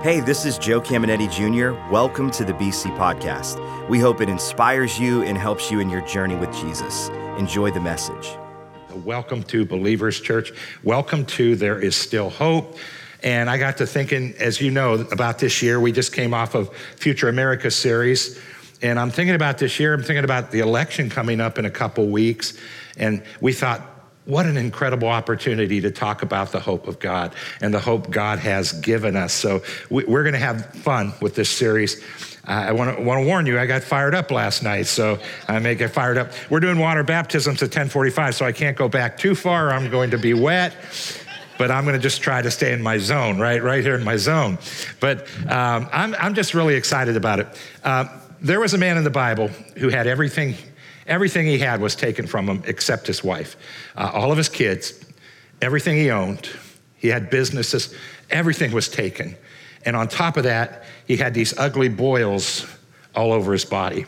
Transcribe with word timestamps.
Hey, 0.00 0.20
this 0.20 0.44
is 0.44 0.58
Joe 0.58 0.80
Caminiti 0.80 1.28
Jr. 1.28 1.76
Welcome 1.92 2.30
to 2.30 2.44
the 2.44 2.52
BC 2.52 2.96
Podcast. 2.96 3.58
We 3.88 3.98
hope 3.98 4.20
it 4.20 4.28
inspires 4.28 4.96
you 4.96 5.24
and 5.24 5.36
helps 5.36 5.72
you 5.72 5.80
in 5.80 5.90
your 5.90 6.02
journey 6.02 6.36
with 6.36 6.52
Jesus. 6.52 7.08
Enjoy 7.36 7.72
the 7.72 7.80
message. 7.80 8.30
Welcome 9.04 9.42
to 9.42 9.66
Believers 9.66 10.20
Church. 10.20 10.52
Welcome 10.84 11.26
to 11.26 11.56
There 11.56 11.80
Is 11.80 11.96
Still 11.96 12.30
Hope. 12.30 12.78
And 13.24 13.50
I 13.50 13.58
got 13.58 13.78
to 13.78 13.88
thinking, 13.88 14.34
as 14.38 14.60
you 14.60 14.70
know, 14.70 14.94
about 15.10 15.40
this 15.40 15.62
year. 15.62 15.80
We 15.80 15.90
just 15.90 16.12
came 16.12 16.32
off 16.32 16.54
of 16.54 16.72
Future 16.94 17.28
America 17.28 17.68
series. 17.68 18.40
And 18.80 19.00
I'm 19.00 19.10
thinking 19.10 19.34
about 19.34 19.58
this 19.58 19.80
year. 19.80 19.94
I'm 19.94 20.04
thinking 20.04 20.22
about 20.22 20.52
the 20.52 20.60
election 20.60 21.10
coming 21.10 21.40
up 21.40 21.58
in 21.58 21.64
a 21.64 21.72
couple 21.72 22.06
weeks. 22.06 22.56
And 22.96 23.24
we 23.40 23.52
thought, 23.52 23.97
what 24.28 24.44
an 24.44 24.58
incredible 24.58 25.08
opportunity 25.08 25.80
to 25.80 25.90
talk 25.90 26.20
about 26.20 26.52
the 26.52 26.60
hope 26.60 26.86
of 26.86 26.98
God 26.98 27.34
and 27.62 27.72
the 27.72 27.80
hope 27.80 28.10
God 28.10 28.38
has 28.38 28.72
given 28.72 29.16
us. 29.16 29.32
So 29.32 29.62
we, 29.88 30.04
are 30.04 30.22
going 30.22 30.34
to 30.34 30.38
have 30.38 30.66
fun 30.74 31.14
with 31.22 31.34
this 31.34 31.48
series. 31.48 32.04
I 32.44 32.72
want 32.72 32.98
to 32.98 33.02
warn 33.02 33.46
you, 33.46 33.58
I 33.58 33.64
got 33.64 33.82
fired 33.82 34.14
up 34.14 34.30
last 34.30 34.62
night, 34.62 34.86
so 34.86 35.18
I 35.48 35.58
may 35.60 35.74
get 35.74 35.92
fired 35.92 36.18
up. 36.18 36.32
We're 36.50 36.60
doing 36.60 36.78
water 36.78 37.02
baptisms 37.02 37.62
at 37.62 37.68
1045, 37.68 38.34
so 38.34 38.44
I 38.44 38.52
can't 38.52 38.76
go 38.76 38.86
back 38.86 39.16
too 39.16 39.34
far. 39.34 39.70
I'm 39.72 39.90
going 39.90 40.10
to 40.10 40.18
be 40.18 40.34
wet 40.34 40.76
but 41.56 41.72
I'm 41.72 41.82
going 41.82 41.96
to 41.96 42.00
just 42.00 42.22
try 42.22 42.40
to 42.40 42.52
stay 42.52 42.72
in 42.72 42.80
my 42.80 42.98
zone, 42.98 43.40
right, 43.40 43.60
right 43.60 43.82
here 43.82 43.96
in 43.96 44.04
my 44.04 44.14
zone. 44.14 44.58
But 45.00 45.26
um, 45.48 45.88
I'm, 45.90 46.14
I'm 46.14 46.34
just 46.34 46.54
really 46.54 46.76
excited 46.76 47.16
about 47.16 47.40
it. 47.40 47.48
Uh, 47.82 48.04
there 48.40 48.60
was 48.60 48.74
a 48.74 48.78
man 48.78 48.96
in 48.96 49.02
the 49.02 49.10
Bible 49.10 49.48
who 49.76 49.88
had 49.88 50.06
everything 50.06 50.54
Everything 51.08 51.46
he 51.46 51.58
had 51.58 51.80
was 51.80 51.96
taken 51.96 52.26
from 52.26 52.48
him 52.48 52.62
except 52.66 53.06
his 53.06 53.24
wife. 53.24 53.56
Uh, 53.96 54.10
all 54.12 54.30
of 54.30 54.36
his 54.38 54.48
kids, 54.48 55.04
everything 55.60 55.96
he 55.96 56.10
owned, 56.10 56.48
he 56.96 57.08
had 57.08 57.30
businesses, 57.30 57.94
everything 58.30 58.72
was 58.72 58.88
taken. 58.88 59.36
And 59.84 59.96
on 59.96 60.08
top 60.08 60.36
of 60.36 60.44
that, 60.44 60.84
he 61.06 61.16
had 61.16 61.34
these 61.34 61.56
ugly 61.58 61.88
boils 61.88 62.66
all 63.14 63.32
over 63.32 63.52
his 63.52 63.64
body. 63.64 64.06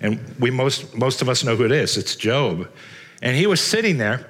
And 0.00 0.34
we 0.40 0.50
most, 0.50 0.96
most 0.96 1.22
of 1.22 1.28
us 1.28 1.44
know 1.44 1.54
who 1.54 1.64
it 1.64 1.72
is 1.72 1.96
it's 1.96 2.16
Job. 2.16 2.68
And 3.20 3.36
he 3.36 3.46
was 3.46 3.60
sitting 3.60 3.98
there 3.98 4.28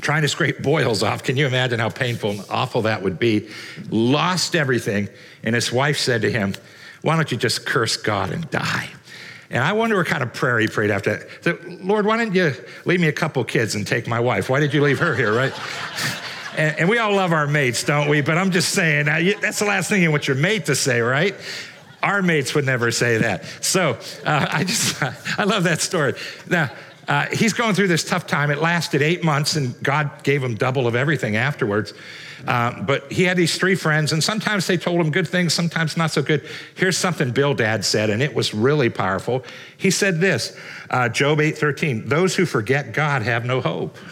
trying 0.00 0.22
to 0.22 0.28
scrape 0.28 0.62
boils 0.62 1.02
off. 1.02 1.22
Can 1.22 1.36
you 1.36 1.46
imagine 1.46 1.80
how 1.80 1.88
painful 1.88 2.32
and 2.32 2.44
awful 2.50 2.82
that 2.82 3.02
would 3.02 3.18
be? 3.18 3.48
Lost 3.90 4.54
everything. 4.54 5.08
And 5.42 5.54
his 5.54 5.72
wife 5.72 5.98
said 5.98 6.22
to 6.22 6.30
him, 6.30 6.54
Why 7.02 7.16
don't 7.16 7.32
you 7.32 7.38
just 7.38 7.64
curse 7.64 7.96
God 7.96 8.30
and 8.30 8.48
die? 8.50 8.90
And 9.54 9.62
I 9.62 9.72
wonder 9.72 9.96
what 9.96 10.08
kind 10.08 10.24
of 10.24 10.34
prayer 10.34 10.58
he 10.58 10.66
prayed 10.66 10.90
after 10.90 11.24
that. 11.42 11.84
Lord, 11.84 12.06
why 12.06 12.16
didn't 12.16 12.34
you 12.34 12.52
leave 12.86 12.98
me 12.98 13.06
a 13.06 13.12
couple 13.12 13.44
kids 13.44 13.76
and 13.76 13.86
take 13.86 14.08
my 14.08 14.18
wife? 14.18 14.50
Why 14.50 14.58
did 14.58 14.74
you 14.74 14.82
leave 14.82 14.98
her 14.98 15.14
here, 15.14 15.32
right? 15.32 15.52
and, 16.56 16.76
and, 16.80 16.88
we 16.88 16.98
all 16.98 17.14
love 17.14 17.32
our 17.32 17.46
mates, 17.46 17.84
don't 17.84 18.08
we? 18.08 18.20
But 18.20 18.36
I'm 18.36 18.50
just 18.50 18.70
saying, 18.70 19.08
uh, 19.08 19.20
that's 19.40 19.60
the 19.60 19.64
last 19.64 19.88
thing 19.88 20.02
you 20.02 20.10
want 20.10 20.26
your 20.26 20.36
mate 20.36 20.66
to 20.66 20.74
say, 20.74 21.00
right? 21.00 21.36
Our 22.02 22.20
mates 22.20 22.52
would 22.56 22.66
never 22.66 22.90
say 22.90 23.18
that. 23.18 23.44
So 23.60 23.96
uh, 24.24 24.46
I 24.50 24.64
just, 24.64 25.00
I 25.38 25.44
love 25.44 25.62
that 25.64 25.80
story. 25.80 26.14
Now, 26.50 26.72
uh, 27.06 27.26
he's 27.26 27.52
going 27.52 27.76
through 27.76 27.88
this 27.88 28.02
tough 28.02 28.26
time. 28.26 28.50
It 28.50 28.58
lasted 28.58 29.02
eight 29.02 29.22
months, 29.22 29.54
and 29.54 29.80
God 29.84 30.24
gave 30.24 30.42
him 30.42 30.56
double 30.56 30.88
of 30.88 30.96
everything 30.96 31.36
afterwards. 31.36 31.94
Uh, 32.46 32.82
but 32.82 33.10
he 33.10 33.24
had 33.24 33.36
these 33.36 33.56
three 33.56 33.74
friends, 33.74 34.12
and 34.12 34.22
sometimes 34.22 34.66
they 34.66 34.76
told 34.76 35.00
him 35.00 35.10
good 35.10 35.28
things, 35.28 35.54
sometimes 35.54 35.96
not 35.96 36.10
so 36.10 36.22
good. 36.22 36.46
Here's 36.74 36.96
something 36.96 37.30
Bildad 37.30 37.84
said, 37.84 38.10
and 38.10 38.22
it 38.22 38.34
was 38.34 38.54
really 38.54 38.90
powerful. 38.90 39.44
He 39.76 39.90
said 39.90 40.20
this, 40.20 40.56
uh, 40.90 41.08
Job 41.08 41.40
8:13, 41.40 42.08
"Those 42.08 42.36
who 42.36 42.46
forget 42.46 42.92
God 42.92 43.22
have 43.22 43.44
no 43.44 43.60
hope." 43.60 43.96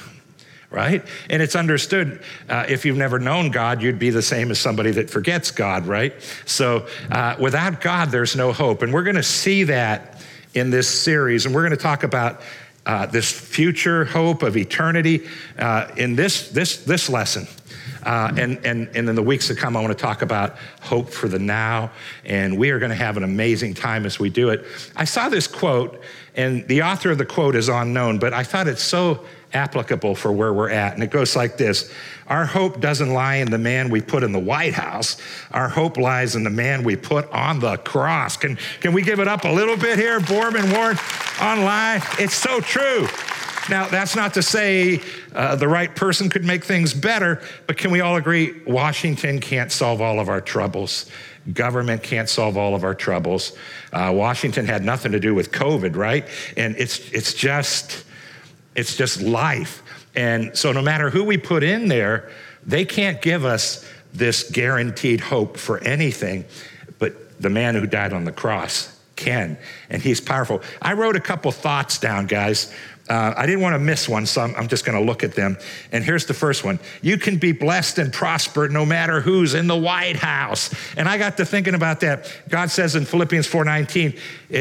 Right? 0.71 1.05
And 1.29 1.43
it's 1.43 1.55
understood 1.55 2.23
uh, 2.49 2.65
if 2.67 2.87
you've 2.87 2.97
never 2.97 3.19
known 3.19 3.51
God, 3.51 3.83
you'd 3.83 3.99
be 3.99 4.09
the 4.09 4.23
same 4.23 4.51
as 4.51 4.59
somebody 4.59 4.91
that 4.93 5.11
forgets 5.11 5.51
God, 5.51 5.85
right? 5.87 6.15
So 6.47 6.87
uh, 7.11 7.37
without 7.39 7.83
God, 7.83 8.11
there's 8.11 8.35
no 8.35 8.55
hope. 8.55 8.81
And 8.81 8.91
we're 8.91 9.03
going 9.03 9.17
to 9.17 9.23
see 9.23 9.65
that 9.65 10.23
in 10.55 10.71
this 10.71 10.89
series, 10.89 11.45
and 11.45 11.55
we're 11.55 11.61
going 11.61 11.77
to 11.77 11.77
talk 11.77 12.05
about 12.05 12.41
uh, 12.87 13.07
this 13.07 13.31
future 13.31 14.05
hope 14.05 14.43
of 14.43 14.57
eternity 14.57 15.29
uh, 15.59 15.89
in 15.97 16.17
this, 16.17 16.49
this, 16.49 16.79
this 16.85 17.09
lesson. 17.09 17.47
Uh, 18.03 18.33
and, 18.37 18.65
and, 18.65 18.89
and 18.95 19.09
in 19.09 19.15
the 19.15 19.23
weeks 19.23 19.49
to 19.49 19.55
come, 19.55 19.77
I 19.77 19.81
want 19.81 19.97
to 19.97 20.03
talk 20.03 20.23
about 20.23 20.57
hope 20.81 21.11
for 21.11 21.29
the 21.29 21.39
now. 21.39 21.91
And 22.25 22.59
we 22.59 22.71
are 22.71 22.79
going 22.79 22.91
to 22.91 22.97
have 22.97 23.17
an 23.17 23.25
amazing 23.25 23.75
time 23.75 24.07
as 24.07 24.19
we 24.19 24.31
do 24.31 24.51
it. 24.51 24.65
I 24.97 25.05
saw 25.05 25.29
this 25.29 25.47
quote, 25.47 26.03
and 26.35 26.67
the 26.69 26.83
author 26.83 27.11
of 27.11 27.19
the 27.19 27.27
quote 27.27 27.55
is 27.55 27.69
unknown, 27.69 28.19
but 28.19 28.33
I 28.33 28.43
thought 28.43 28.67
it's 28.67 28.83
so 28.83 29.25
applicable 29.55 30.15
for 30.15 30.33
where 30.33 30.53
we're 30.53 30.71
at. 30.71 30.95
And 30.95 31.03
it 31.03 31.11
goes 31.11 31.37
like 31.37 31.57
this 31.57 31.93
Our 32.27 32.47
hope 32.47 32.81
doesn't 32.81 33.13
lie 33.13 33.37
in 33.37 33.51
the 33.51 33.59
man 33.59 33.91
we 33.91 34.01
put 34.01 34.23
in 34.23 34.33
the 34.33 34.39
White 34.39 34.75
House, 34.75 35.17
our 35.51 35.69
hope 35.69 35.97
lies 35.97 36.35
in 36.37 36.45
the 36.45 36.51
man 36.51 36.85
we 36.85 36.97
put 36.97 37.31
on 37.31 37.61
the 37.61 37.77
cross. 37.79 38.37
Can, 38.37 38.57
can 38.81 38.93
we 38.93 39.03
give 39.03 39.21
it 39.21 39.29
up 39.29 39.45
a 39.45 39.49
little 39.49 39.77
bit 39.77 39.99
here, 39.99 40.21
Boardman 40.21 40.71
Warren 40.71 40.99
online? 41.41 42.01
It's 42.19 42.35
so 42.35 42.61
true. 42.61 43.07
Now, 43.71 43.87
that's 43.87 44.17
not 44.17 44.35
to 44.35 44.43
say 44.43 45.01
uh, 45.35 45.57
the 45.57 45.69
right 45.69 45.95
person 45.95 46.29
could 46.29 46.45
make 46.45 46.65
things 46.65 46.93
better, 46.93 47.41
but 47.67 47.77
can 47.77 47.91
we 47.91 48.01
all 48.01 48.17
agree 48.17 48.61
Washington 48.67 49.41
can't 49.41 49.71
solve 49.71 50.01
all 50.01 50.19
of 50.19 50.29
our 50.29 50.41
troubles? 50.41 51.11
Government 51.53 52.03
can't 52.03 52.29
solve 52.29 52.57
all 52.57 52.75
of 52.75 52.85
our 52.85 52.95
troubles. 52.95 53.57
Uh, 53.93 54.13
Washington 54.15 54.67
had 54.67 54.85
nothing 54.85 55.13
to 55.13 55.21
do 55.21 55.35
with 55.35 55.53
COVID, 55.53 55.97
right? 55.97 56.27
And 56.57 56.77
it's, 56.77 57.11
it's 57.13 57.35
just, 57.35 58.05
it's 58.75 58.97
just 58.97 59.21
life. 59.21 59.83
And 60.15 60.57
so 60.57 60.73
no 60.73 60.83
matter 60.83 61.11
who 61.11 61.25
we 61.25 61.39
put 61.39 61.63
in 61.63 61.89
there, 61.89 62.31
they 62.67 62.85
can't 62.85 63.23
give 63.23 63.45
us 63.45 63.89
this 64.13 64.51
guaranteed 64.51 65.21
hope 65.21 65.57
for 65.57 65.79
anything, 65.79 66.45
but 66.99 67.41
the 67.41 67.51
man 67.51 67.75
who 67.75 67.87
died 67.87 68.13
on 68.13 68.25
the 68.25 68.33
cross 68.33 68.99
can, 69.17 69.57
and 69.89 70.03
he's 70.03 70.21
powerful. 70.21 70.63
I 70.81 70.93
wrote 70.95 71.17
a 71.17 71.21
couple 71.21 71.51
thoughts 71.53 71.99
down, 71.99 72.27
guys, 72.27 72.73
uh, 73.09 73.35
I 73.37 73.47
didn't 73.47 73.63
want 73.63 73.75
to 73.75 73.81
miss 73.81 74.09
one, 74.09 74.27
so 74.27 74.43
I'm, 74.43 74.55
I'm 74.55 74.69
just 74.69 74.85
going 74.85 74.97
to 74.97 75.05
look 75.05 75.25
at 75.25 75.35
them. 75.35 75.59
And 75.91 76.05
here's 76.05 76.27
the 76.27 76.35
first 76.35 76.65
one 76.65 76.79
You 77.03 77.19
can 77.19 77.37
be 77.37 77.53
blessed 77.53 77.99
and 77.99 78.13
prosper 78.13 78.69
no 78.69 78.87
matter 78.87 79.21
who's 79.21 79.55
in 79.55 79.67
the 79.67 79.77
White 79.77 80.17
House. 80.17 80.73
And 80.97 81.09
I 81.09 81.19
got 81.19 81.37
to 81.39 81.45
thinking 81.45 81.75
about 81.75 82.01
that. 82.01 82.33
God 82.49 82.71
says 82.71 82.95
in 82.95 83.05
Philippians 83.05 83.47
4:19, 83.49 84.19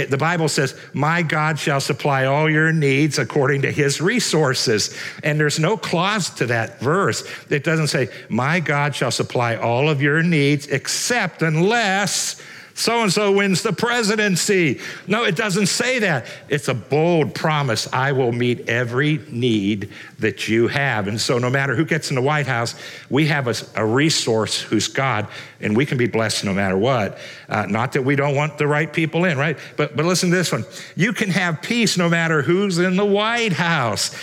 the 0.10 0.18
Bible 0.18 0.48
says, 0.48 0.76
My 0.94 1.22
God 1.22 1.60
shall 1.60 1.82
supply 1.82 2.26
all 2.26 2.50
your 2.50 2.72
needs 2.72 3.20
according 3.20 3.62
to 3.64 3.72
his 3.72 4.02
resources. 4.02 4.98
And 5.24 5.40
there's 5.40 5.60
no 5.60 5.78
clause 5.78 6.30
to 6.32 6.46
that 6.48 6.80
verse. 6.80 7.28
It 7.50 7.64
doesn't 7.64 7.88
say, 7.88 8.10
My 8.30 8.60
God 8.60 8.96
shall 8.96 9.12
supply 9.12 9.58
all 9.58 9.90
of 9.90 10.02
your 10.02 10.24
needs, 10.24 10.68
except 10.68 11.42
unless 11.42 12.42
so 12.74 13.02
and 13.02 13.12
so 13.12 13.32
wins 13.32 13.64
the 13.64 13.74
presidency. 13.74 14.80
No, 15.08 15.24
it 15.24 15.36
doesn't 15.36 15.68
say 15.68 16.00
that. 16.00 16.26
It's 16.50 16.68
a 16.68 16.74
bold 16.74 17.36
promise. 17.36 17.88
I 17.92 18.12
will 18.12 18.32
meet 18.32 18.70
every 18.70 19.20
need 19.30 19.92
that 20.20 20.48
you 20.48 20.68
have. 20.68 21.08
And 21.08 21.20
so, 21.20 21.38
no 21.38 21.50
matter 21.50 21.76
who 21.76 21.86
gets 21.86 22.10
in 22.10 22.16
the 22.16 22.22
White 22.22 22.48
House, 22.48 22.76
we 23.10 23.28
have 23.28 23.48
a, 23.48 23.56
a 23.76 23.86
resource 23.86 24.62
who's 24.62 24.88
God, 24.88 25.28
and 25.60 25.76
we 25.76 25.86
can 25.86 25.98
be 25.98 26.08
blessed 26.08 26.46
no 26.46 26.54
matter 26.54 26.78
what. 26.78 27.18
Uh, 27.50 27.66
not 27.66 27.92
that 27.94 28.04
we 28.04 28.16
don't 28.16 28.36
want 28.36 28.58
the 28.58 28.68
right 28.68 28.92
people 28.92 29.26
in, 29.26 29.38
right? 29.38 29.58
But, 29.78 29.96
but 29.96 30.06
listen 30.06 30.30
to 30.30 30.36
this 30.36 30.52
one. 30.52 30.66
You 30.96 31.14
can 31.14 31.30
have 31.30 31.62
peace 31.62 31.98
no 31.98 32.10
matter 32.10 32.42
who's 32.42 32.80
in 32.80 32.96
the 32.96 33.06
White 33.06 33.54
House. 33.54 34.16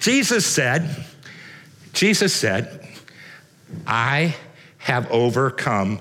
Jesus 0.00 0.46
said, 0.46 1.04
Jesus 1.92 2.34
said, 2.34 2.86
I 3.86 4.36
have 4.78 5.10
overcome 5.10 6.00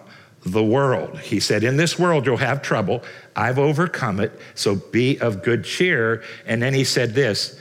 the 0.52 0.64
world. 0.64 1.20
He 1.20 1.40
said, 1.40 1.64
In 1.64 1.78
this 1.78 1.98
world 1.98 2.26
you'll 2.26 2.38
have 2.38 2.62
trouble. 2.62 3.04
I've 3.36 3.60
overcome 3.60 4.20
it, 4.20 4.32
so 4.56 4.76
be 4.76 5.20
of 5.20 5.44
good 5.44 5.64
cheer. 5.64 6.24
And 6.46 6.62
then 6.62 6.74
he 6.74 6.84
said 6.84 7.14
this 7.14 7.60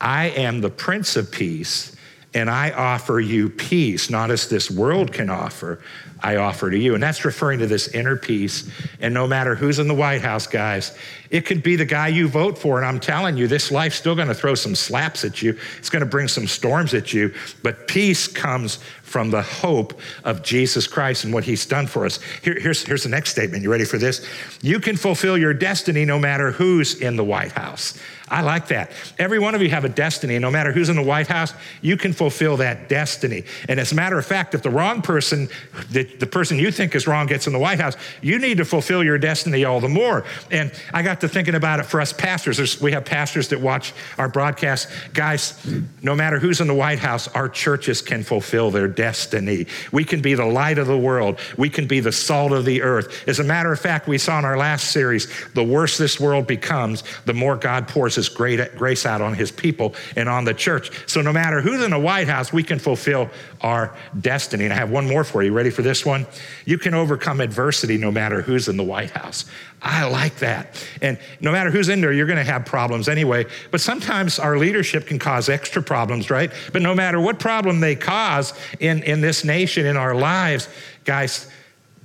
I 0.00 0.26
am 0.30 0.60
the 0.60 0.70
Prince 0.70 1.16
of 1.16 1.30
Peace, 1.30 1.94
and 2.34 2.48
I 2.48 2.70
offer 2.70 3.20
you 3.20 3.48
peace, 3.50 4.10
not 4.10 4.30
as 4.30 4.48
this 4.48 4.70
world 4.70 5.12
can 5.12 5.30
offer, 5.30 5.80
I 6.20 6.36
offer 6.36 6.70
to 6.70 6.76
you. 6.76 6.94
And 6.94 7.02
that's 7.02 7.24
referring 7.24 7.60
to 7.60 7.66
this 7.66 7.88
inner 7.88 8.16
peace. 8.16 8.70
And 9.00 9.14
no 9.14 9.26
matter 9.26 9.54
who's 9.54 9.78
in 9.78 9.88
the 9.88 9.94
White 9.94 10.22
House, 10.22 10.46
guys, 10.46 10.96
it 11.30 11.46
could 11.46 11.62
be 11.62 11.76
the 11.76 11.84
guy 11.84 12.08
you 12.08 12.28
vote 12.28 12.58
for. 12.58 12.78
And 12.78 12.86
I'm 12.86 13.00
telling 13.00 13.36
you, 13.36 13.46
this 13.46 13.70
life's 13.70 13.96
still 13.96 14.14
going 14.14 14.28
to 14.28 14.34
throw 14.34 14.54
some 14.54 14.74
slaps 14.74 15.24
at 15.24 15.42
you, 15.42 15.58
it's 15.78 15.90
going 15.90 16.00
to 16.00 16.06
bring 16.06 16.28
some 16.28 16.46
storms 16.46 16.94
at 16.94 17.12
you. 17.12 17.34
But 17.62 17.88
peace 17.88 18.26
comes 18.26 18.78
from 19.02 19.30
the 19.30 19.42
hope 19.42 19.98
of 20.24 20.42
Jesus 20.42 20.86
Christ 20.86 21.24
and 21.24 21.32
what 21.32 21.44
he's 21.44 21.64
done 21.64 21.86
for 21.86 22.04
us. 22.04 22.20
Here, 22.42 22.58
here's, 22.58 22.84
here's 22.84 23.04
the 23.04 23.08
next 23.08 23.30
statement. 23.30 23.62
You 23.62 23.70
ready 23.70 23.84
for 23.84 23.98
this? 23.98 24.26
You 24.60 24.80
can 24.80 24.96
fulfill 24.96 25.38
your 25.38 25.54
destiny 25.54 26.04
no 26.04 26.18
matter 26.18 26.50
who's 26.50 27.00
in 27.00 27.16
the 27.16 27.24
White 27.24 27.52
House. 27.52 27.98
I 28.30 28.42
like 28.42 28.68
that. 28.68 28.90
Every 29.18 29.38
one 29.38 29.54
of 29.54 29.62
you 29.62 29.70
have 29.70 29.84
a 29.84 29.88
destiny. 29.88 30.38
No 30.38 30.50
matter 30.50 30.72
who's 30.72 30.88
in 30.88 30.96
the 30.96 31.02
White 31.02 31.28
House, 31.28 31.54
you 31.80 31.96
can 31.96 32.12
fulfill 32.12 32.58
that 32.58 32.88
destiny. 32.88 33.44
And 33.68 33.80
as 33.80 33.92
a 33.92 33.94
matter 33.94 34.18
of 34.18 34.26
fact, 34.26 34.54
if 34.54 34.62
the 34.62 34.70
wrong 34.70 35.00
person, 35.02 35.48
the, 35.90 36.07
the 36.18 36.26
person 36.26 36.58
you 36.58 36.70
think 36.70 36.94
is 36.94 37.06
wrong, 37.06 37.26
gets 37.26 37.46
in 37.46 37.52
the 37.52 37.58
White 37.58 37.80
House, 37.80 37.96
you 38.22 38.38
need 38.38 38.58
to 38.58 38.64
fulfill 38.64 39.04
your 39.04 39.18
destiny 39.18 39.64
all 39.64 39.80
the 39.80 39.88
more. 39.88 40.24
And 40.50 40.72
I 40.92 41.02
got 41.02 41.20
to 41.20 41.28
thinking 41.28 41.54
about 41.54 41.80
it 41.80 41.84
for 41.84 42.00
us 42.00 42.12
pastors. 42.12 42.56
There's, 42.56 42.80
we 42.80 42.92
have 42.92 43.04
pastors 43.04 43.48
that 43.48 43.60
watch 43.60 43.92
our 44.18 44.28
broadcast. 44.28 44.88
Guys, 45.12 45.54
no 46.02 46.14
matter 46.14 46.38
who's 46.38 46.60
in 46.60 46.66
the 46.66 46.74
White 46.74 46.98
House, 46.98 47.28
our 47.28 47.48
churches 47.48 48.02
can 48.02 48.22
fulfill 48.22 48.70
their 48.70 48.88
destiny. 48.88 49.66
We 49.92 50.04
can 50.04 50.20
be 50.20 50.34
the 50.34 50.44
light 50.44 50.78
of 50.78 50.86
the 50.86 50.98
world. 50.98 51.38
We 51.56 51.70
can 51.70 51.86
be 51.86 52.00
the 52.00 52.12
salt 52.12 52.52
of 52.52 52.64
the 52.64 52.82
earth. 52.82 53.28
As 53.28 53.38
a 53.38 53.44
matter 53.44 53.72
of 53.72 53.80
fact, 53.80 54.08
we 54.08 54.18
saw 54.18 54.38
in 54.38 54.44
our 54.44 54.56
last 54.56 54.90
series, 54.90 55.28
the 55.54 55.64
worse 55.64 55.98
this 55.98 56.18
world 56.18 56.46
becomes, 56.46 57.04
the 57.24 57.34
more 57.34 57.56
God 57.56 57.88
pours 57.88 58.14
his 58.14 58.28
great 58.28 58.76
grace 58.76 59.06
out 59.06 59.20
on 59.20 59.34
his 59.34 59.50
people 59.50 59.94
and 60.16 60.28
on 60.28 60.44
the 60.44 60.54
church. 60.54 60.90
So 61.06 61.20
no 61.20 61.32
matter 61.32 61.60
who's 61.60 61.82
in 61.82 61.90
the 61.90 61.98
White 61.98 62.28
House, 62.28 62.52
we 62.52 62.62
can 62.62 62.78
fulfill 62.78 63.30
our 63.60 63.94
destiny. 64.20 64.64
And 64.64 64.72
I 64.72 64.76
have 64.76 64.90
one 64.90 65.06
more 65.06 65.24
for 65.24 65.42
you. 65.42 65.52
Ready 65.52 65.70
for 65.70 65.82
this 65.82 65.97
one? 66.04 66.26
You 66.64 66.78
can 66.78 66.94
overcome 66.94 67.40
adversity 67.40 67.98
no 67.98 68.10
matter 68.10 68.42
who's 68.42 68.68
in 68.68 68.76
the 68.76 68.84
White 68.84 69.10
House. 69.10 69.44
I 69.80 70.06
like 70.08 70.36
that. 70.36 70.84
And 71.00 71.18
no 71.40 71.52
matter 71.52 71.70
who's 71.70 71.88
in 71.88 72.00
there, 72.00 72.12
you're 72.12 72.26
going 72.26 72.44
to 72.44 72.50
have 72.50 72.64
problems 72.64 73.08
anyway. 73.08 73.46
But 73.70 73.80
sometimes 73.80 74.38
our 74.38 74.58
leadership 74.58 75.06
can 75.06 75.18
cause 75.18 75.48
extra 75.48 75.82
problems, 75.82 76.30
right? 76.30 76.50
But 76.72 76.82
no 76.82 76.94
matter 76.94 77.20
what 77.20 77.38
problem 77.38 77.80
they 77.80 77.94
cause 77.94 78.54
in, 78.80 79.02
in 79.02 79.20
this 79.20 79.44
nation, 79.44 79.86
in 79.86 79.96
our 79.96 80.14
lives, 80.14 80.68
guys, 81.04 81.50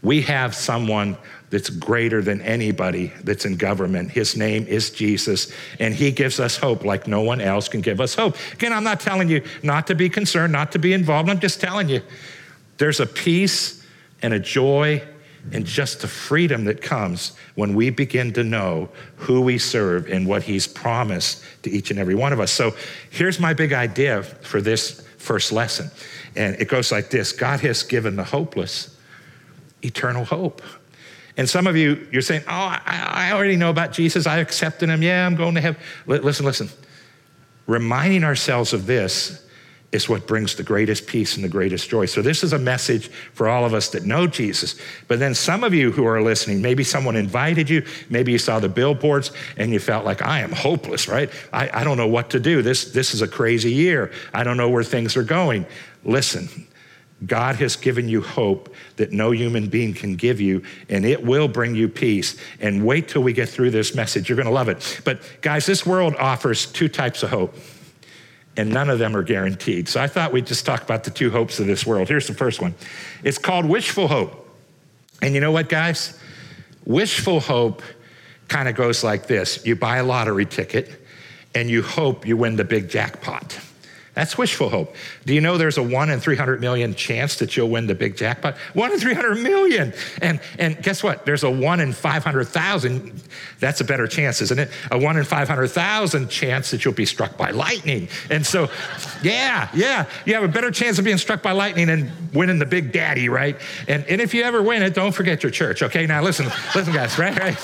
we 0.02 0.22
have 0.24 0.54
someone 0.54 1.18
that's 1.54 1.70
greater 1.70 2.20
than 2.24 2.42
anybody 2.42 3.14
that's 3.24 3.46
in 3.46 3.56
government. 3.56 4.10
His 4.10 4.36
name 4.36 4.66
is 4.66 4.90
Jesus, 4.90 5.54
and 5.80 5.94
he 5.94 6.12
gives 6.12 6.40
us 6.40 6.58
hope 6.58 6.84
like 6.84 7.06
no 7.06 7.22
one 7.22 7.40
else 7.40 7.70
can 7.70 7.82
give 7.82 8.02
us 8.02 8.16
hope. 8.16 8.36
Again, 8.54 8.74
I'm 8.74 8.84
not 8.84 9.00
telling 9.00 9.30
you 9.30 9.44
not 9.62 9.86
to 9.88 9.96
be 9.96 10.10
concerned, 10.10 10.52
not 10.52 10.72
to 10.72 10.80
be 10.80 10.94
involved. 10.94 11.30
I'm 11.30 11.40
just 11.40 11.62
telling 11.62 11.90
you 11.90 12.02
there's 12.80 13.00
a 13.00 13.06
peace 13.06 13.83
and 14.24 14.34
a 14.34 14.40
joy 14.40 15.04
and 15.52 15.66
just 15.66 16.02
the 16.02 16.08
freedom 16.08 16.64
that 16.66 16.82
comes 16.82 17.34
when 17.56 17.76
we 17.76 17.90
begin 17.90 18.32
to 18.34 18.44
know 18.44 18.90
who 19.18 19.42
we 19.42 19.58
serve 19.58 20.08
and 20.08 20.26
what 20.26 20.44
he's 20.44 20.66
promised 20.66 21.44
to 21.64 21.70
each 21.70 21.92
and 21.92 22.00
every 22.00 22.16
one 22.16 22.32
of 22.32 22.40
us. 22.40 22.52
So 22.52 22.74
here's 23.10 23.40
my 23.40 23.54
big 23.54 23.74
idea 23.74 24.24
for 24.24 24.62
this 24.62 25.06
first 25.18 25.52
lesson. 25.52 25.92
And 26.36 26.56
it 26.56 26.70
goes 26.70 26.92
like 26.92 27.10
this 27.10 27.34
God 27.34 27.60
has 27.60 27.84
given 27.84 28.16
the 28.16 28.24
hopeless 28.24 28.98
eternal 29.82 30.24
hope. 30.24 30.62
And 31.36 31.50
some 31.50 31.68
of 31.68 31.76
you, 31.76 32.08
you're 32.12 32.22
saying, 32.22 32.44
Oh, 32.48 32.52
I, 32.52 32.82
I 32.86 33.32
already 33.34 33.58
know 33.58 33.70
about 33.70 33.92
Jesus. 33.92 34.26
I 34.26 34.38
accepted 34.38 34.90
him. 34.90 35.04
Yeah, 35.04 35.26
I'm 35.26 35.36
going 35.36 35.56
to 35.56 35.62
have. 35.62 35.78
Listen, 36.06 36.46
listen. 36.46 36.70
Reminding 37.66 38.24
ourselves 38.24 38.74
of 38.74 38.86
this 38.86 39.43
is 39.94 40.10
what 40.10 40.26
brings 40.26 40.56
the 40.56 40.64
greatest 40.64 41.06
peace 41.06 41.36
and 41.36 41.44
the 41.44 41.50
greatest 41.50 41.88
joy. 41.88 42.06
So, 42.08 42.22
this 42.22 42.44
is 42.44 42.52
a 42.52 42.60
message 42.60 43.08
for 43.34 43.48
all 43.48 43.64
of 43.64 43.74
us 43.74 43.90
that 43.90 44.06
know 44.06 44.28
Jesus. 44.28 44.76
But 45.08 45.20
then, 45.20 45.36
some 45.36 45.64
of 45.64 45.74
you 45.74 45.92
who 45.92 46.06
are 46.06 46.22
listening, 46.22 46.62
maybe 46.62 46.84
someone 46.84 47.16
invited 47.16 47.70
you, 47.70 47.86
maybe 48.10 48.32
you 48.32 48.40
saw 48.40 48.60
the 48.60 48.68
billboards 48.68 49.32
and 49.56 49.72
you 49.72 49.80
felt 49.80 50.04
like, 50.04 50.22
I 50.22 50.40
am 50.40 50.52
hopeless, 50.52 51.08
right? 51.08 51.30
I, 51.54 51.70
I 51.82 51.84
don't 51.84 51.98
know 51.98 52.08
what 52.08 52.32
to 52.32 52.40
do. 52.40 52.62
This, 52.62 52.92
this 52.92 53.14
is 53.14 53.22
a 53.22 53.28
crazy 53.28 53.72
year. 53.72 54.12
I 54.34 54.44
don't 54.44 54.58
know 54.58 54.70
where 54.70 54.84
things 54.84 55.16
are 55.16 55.24
going. 55.24 55.66
Listen, 56.04 56.50
God 57.26 57.56
has 57.58 57.76
given 57.76 58.10
you 58.10 58.22
hope 58.22 58.74
that 58.98 59.12
no 59.12 59.32
human 59.32 59.68
being 59.68 59.94
can 59.94 60.16
give 60.16 60.42
you, 60.42 60.64
and 60.90 61.06
it 61.06 61.24
will 61.24 61.48
bring 61.48 61.76
you 61.76 61.88
peace. 61.88 62.36
And 62.60 62.86
wait 62.86 63.08
till 63.08 63.24
we 63.24 63.34
get 63.34 63.48
through 63.48 63.72
this 63.72 63.96
message. 63.96 64.28
You're 64.28 64.36
going 64.36 64.48
to 64.48 64.52
love 64.52 64.70
it. 64.70 65.02
But, 65.06 65.22
guys, 65.42 65.66
this 65.66 65.86
world 65.86 66.16
offers 66.16 66.66
two 66.66 66.90
types 66.90 67.24
of 67.24 67.30
hope, 67.30 67.56
and 68.58 68.70
none 68.70 68.90
of 68.90 69.00
them 69.00 69.16
are 69.16 69.24
guaranteed. 69.24 69.88
So 69.90 70.02
I 70.02 70.08
thought 70.08 70.32
we'd 70.32 70.46
just 70.46 70.66
talk 70.66 70.84
about 70.84 71.04
the 71.04 71.10
two 71.12 71.32
hopes 71.32 71.60
of 71.60 71.68
this 71.68 71.86
world. 71.86 72.08
Here's 72.08 72.28
the 72.28 72.34
first 72.34 72.62
one 72.62 72.76
it's 73.24 73.38
called 73.38 73.66
wishful 73.66 74.08
hope. 74.08 74.40
And 75.22 75.34
you 75.34 75.42
know 75.42 75.52
what, 75.52 75.70
guys? 75.70 76.20
Wishful 76.86 77.40
hope 77.40 77.82
kind 78.50 78.68
of 78.68 78.76
goes 78.76 79.04
like 79.04 79.28
this 79.28 79.66
you 79.66 79.76
buy 79.76 79.98
a 79.98 80.04
lottery 80.04 80.46
ticket, 80.46 81.02
and 81.56 81.70
you 81.70 81.82
hope 81.82 82.26
you 82.26 82.38
win 82.38 82.56
the 82.56 82.64
big 82.64 82.90
jackpot. 82.90 83.60
That's 84.14 84.38
wishful 84.38 84.70
hope. 84.70 84.96
Do 85.26 85.34
you 85.34 85.42
know 85.42 85.58
there's 85.58 85.80
a 85.80 85.84
one 85.84 86.12
in 86.12 86.20
300 86.20 86.62
million 86.62 86.94
chance 86.94 87.38
that 87.38 87.58
you'll 87.58 87.70
win 87.70 87.88
the 87.88 87.96
big 87.96 88.16
jackpot? 88.16 88.56
One 88.74 88.92
in 88.92 89.00
300 89.00 89.36
million. 89.36 89.92
And, 90.22 90.40
and 90.60 90.82
guess 90.84 91.02
what? 91.02 91.26
There's 91.26 91.44
a 91.44 91.50
one 91.50 91.80
in 91.80 91.94
500,000. 91.94 93.24
That's 93.60 93.82
a 93.82 93.84
better 93.84 94.06
chance, 94.06 94.40
isn't 94.42 94.60
it? 94.60 94.70
A 94.92 95.00
one 95.00 95.18
in 95.18 95.24
500,000 95.24 96.30
chance 96.30 96.70
that 96.70 96.86
you'll 96.86 96.94
be 96.94 97.08
struck 97.08 97.38
by 97.38 97.50
lightning. 97.50 98.08
And 98.30 98.46
so, 98.46 98.70
yeah, 99.24 99.70
yeah, 99.74 100.06
you 100.26 100.36
have 100.36 100.44
a 100.44 100.48
better 100.48 100.70
chance 100.70 101.00
of 101.00 101.06
being 101.06 101.18
struck 101.18 101.42
by 101.42 101.52
lightning 101.52 101.90
and 101.90 102.12
winning 102.36 102.60
the 102.60 102.68
big 102.68 102.92
daddy, 102.92 103.30
right? 103.30 103.60
And, 103.88 104.06
and 104.06 104.22
if 104.22 104.36
you 104.36 104.44
ever 104.44 104.62
win 104.62 104.84
it, 104.84 104.94
don't 104.94 105.12
forget 105.12 105.42
your 105.42 105.52
church, 105.52 105.82
okay? 105.82 106.06
Now 106.06 106.22
listen, 106.22 106.46
listen, 106.76 106.94
guys, 106.94 107.18
right? 107.18 107.38
right? 107.40 107.58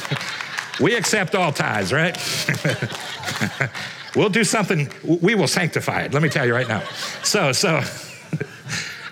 We 0.80 0.96
accept 0.96 1.36
all 1.36 1.52
tithes, 1.52 1.94
right? 1.94 2.18
We'll 4.16 4.30
do 4.30 4.44
something, 4.44 4.90
we 5.04 5.36
will 5.36 5.48
sanctify 5.48 6.02
it. 6.02 6.14
Let 6.14 6.24
me 6.24 6.30
tell 6.30 6.46
you 6.46 6.54
right 6.54 6.68
now. 6.68 6.84
So, 7.24 7.52
so. 7.52 7.82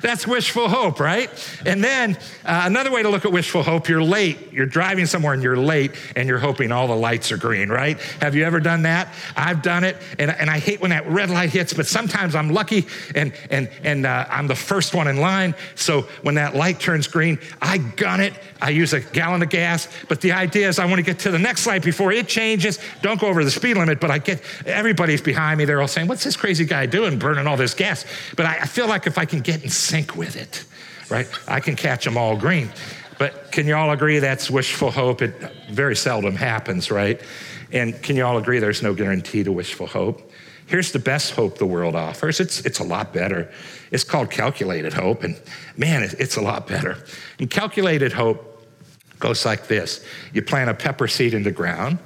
That's 0.07 0.25
wishful 0.25 0.69
hope, 0.69 1.01
right? 1.01 1.29
And 1.65 1.83
then 1.83 2.15
uh, 2.45 2.61
another 2.63 2.91
way 2.91 3.03
to 3.03 3.09
look 3.09 3.25
at 3.25 3.31
wishful 3.33 3.61
hope, 3.61 3.89
you're 3.89 4.01
late. 4.01 4.53
You're 4.53 4.65
driving 4.65 5.05
somewhere 5.05 5.33
and 5.33 5.43
you're 5.43 5.57
late 5.57 5.91
and 6.15 6.29
you're 6.29 6.39
hoping 6.39 6.71
all 6.71 6.87
the 6.87 6.95
lights 6.95 7.29
are 7.33 7.37
green, 7.37 7.67
right? 7.67 7.99
Have 8.21 8.33
you 8.33 8.45
ever 8.45 8.61
done 8.61 8.83
that? 8.83 9.13
I've 9.35 9.61
done 9.61 9.83
it 9.83 9.97
and, 10.17 10.31
and 10.31 10.49
I 10.49 10.59
hate 10.59 10.79
when 10.79 10.91
that 10.91 11.05
red 11.09 11.29
light 11.29 11.49
hits, 11.49 11.73
but 11.73 11.87
sometimes 11.87 12.35
I'm 12.35 12.51
lucky 12.51 12.87
and, 13.15 13.33
and, 13.49 13.69
and 13.83 14.05
uh, 14.05 14.25
I'm 14.29 14.47
the 14.47 14.55
first 14.55 14.95
one 14.95 15.09
in 15.09 15.17
line. 15.17 15.53
So 15.75 16.03
when 16.21 16.35
that 16.35 16.55
light 16.55 16.79
turns 16.79 17.05
green, 17.07 17.37
I 17.61 17.77
gun 17.77 18.21
it. 18.21 18.33
I 18.61 18.69
use 18.69 18.93
a 18.93 19.01
gallon 19.01 19.43
of 19.43 19.49
gas, 19.49 19.89
but 20.07 20.21
the 20.21 20.31
idea 20.31 20.69
is 20.69 20.79
I 20.79 20.85
want 20.85 20.99
to 20.99 21.03
get 21.03 21.19
to 21.19 21.31
the 21.31 21.37
next 21.37 21.67
light 21.67 21.83
before 21.83 22.13
it 22.13 22.29
changes. 22.29 22.79
Don't 23.01 23.19
go 23.19 23.27
over 23.27 23.43
the 23.43 23.51
speed 23.51 23.75
limit, 23.75 23.99
but 23.99 24.09
I 24.09 24.19
get 24.19 24.41
everybody's 24.65 25.21
behind 25.21 25.57
me. 25.57 25.65
They're 25.65 25.81
all 25.81 25.87
saying, 25.87 26.07
What's 26.07 26.23
this 26.23 26.37
crazy 26.37 26.63
guy 26.63 26.85
doing 26.85 27.19
burning 27.19 27.45
all 27.45 27.57
this 27.57 27.73
gas? 27.73 28.05
But 28.37 28.45
I, 28.45 28.59
I 28.61 28.65
feel 28.65 28.87
like 28.87 29.05
if 29.05 29.17
I 29.17 29.25
can 29.25 29.41
get 29.41 29.63
in 29.63 29.69
sync 29.69 29.96
with 30.15 30.35
it, 30.35 30.65
right? 31.09 31.27
I 31.47 31.59
can 31.59 31.75
catch 31.75 32.05
them 32.05 32.17
all 32.17 32.37
green. 32.37 32.69
But 33.17 33.51
can 33.51 33.65
you 33.65 33.75
all 33.75 33.91
agree 33.91 34.19
that's 34.19 34.49
wishful 34.49 34.91
hope? 34.91 35.21
It 35.21 35.33
very 35.71 35.95
seldom 35.95 36.35
happens, 36.35 36.91
right? 36.91 37.19
And 37.71 38.01
can 38.03 38.15
you 38.15 38.25
all 38.25 38.37
agree 38.37 38.59
there's 38.59 38.83
no 38.83 38.93
guarantee 38.93 39.43
to 39.43 39.51
wishful 39.51 39.87
hope? 39.87 40.31
Here's 40.67 40.91
the 40.91 40.99
best 40.99 41.31
hope 41.31 41.57
the 41.57 41.65
world 41.65 41.95
offers. 41.95 42.39
It's, 42.39 42.65
it's 42.65 42.79
a 42.79 42.83
lot 42.83 43.13
better. 43.13 43.51
It's 43.91 44.03
called 44.03 44.29
calculated 44.29 44.93
hope. 44.93 45.23
And 45.23 45.39
man, 45.77 46.03
it's 46.03 46.35
a 46.35 46.41
lot 46.41 46.67
better. 46.67 46.97
And 47.39 47.49
calculated 47.49 48.11
hope 48.13 48.43
goes 49.19 49.45
like 49.45 49.67
this 49.67 50.05
you 50.33 50.41
plant 50.41 50.69
a 50.69 50.73
pepper 50.73 51.07
seed 51.07 51.33
in 51.33 51.43
the 51.43 51.51
ground, 51.51 51.97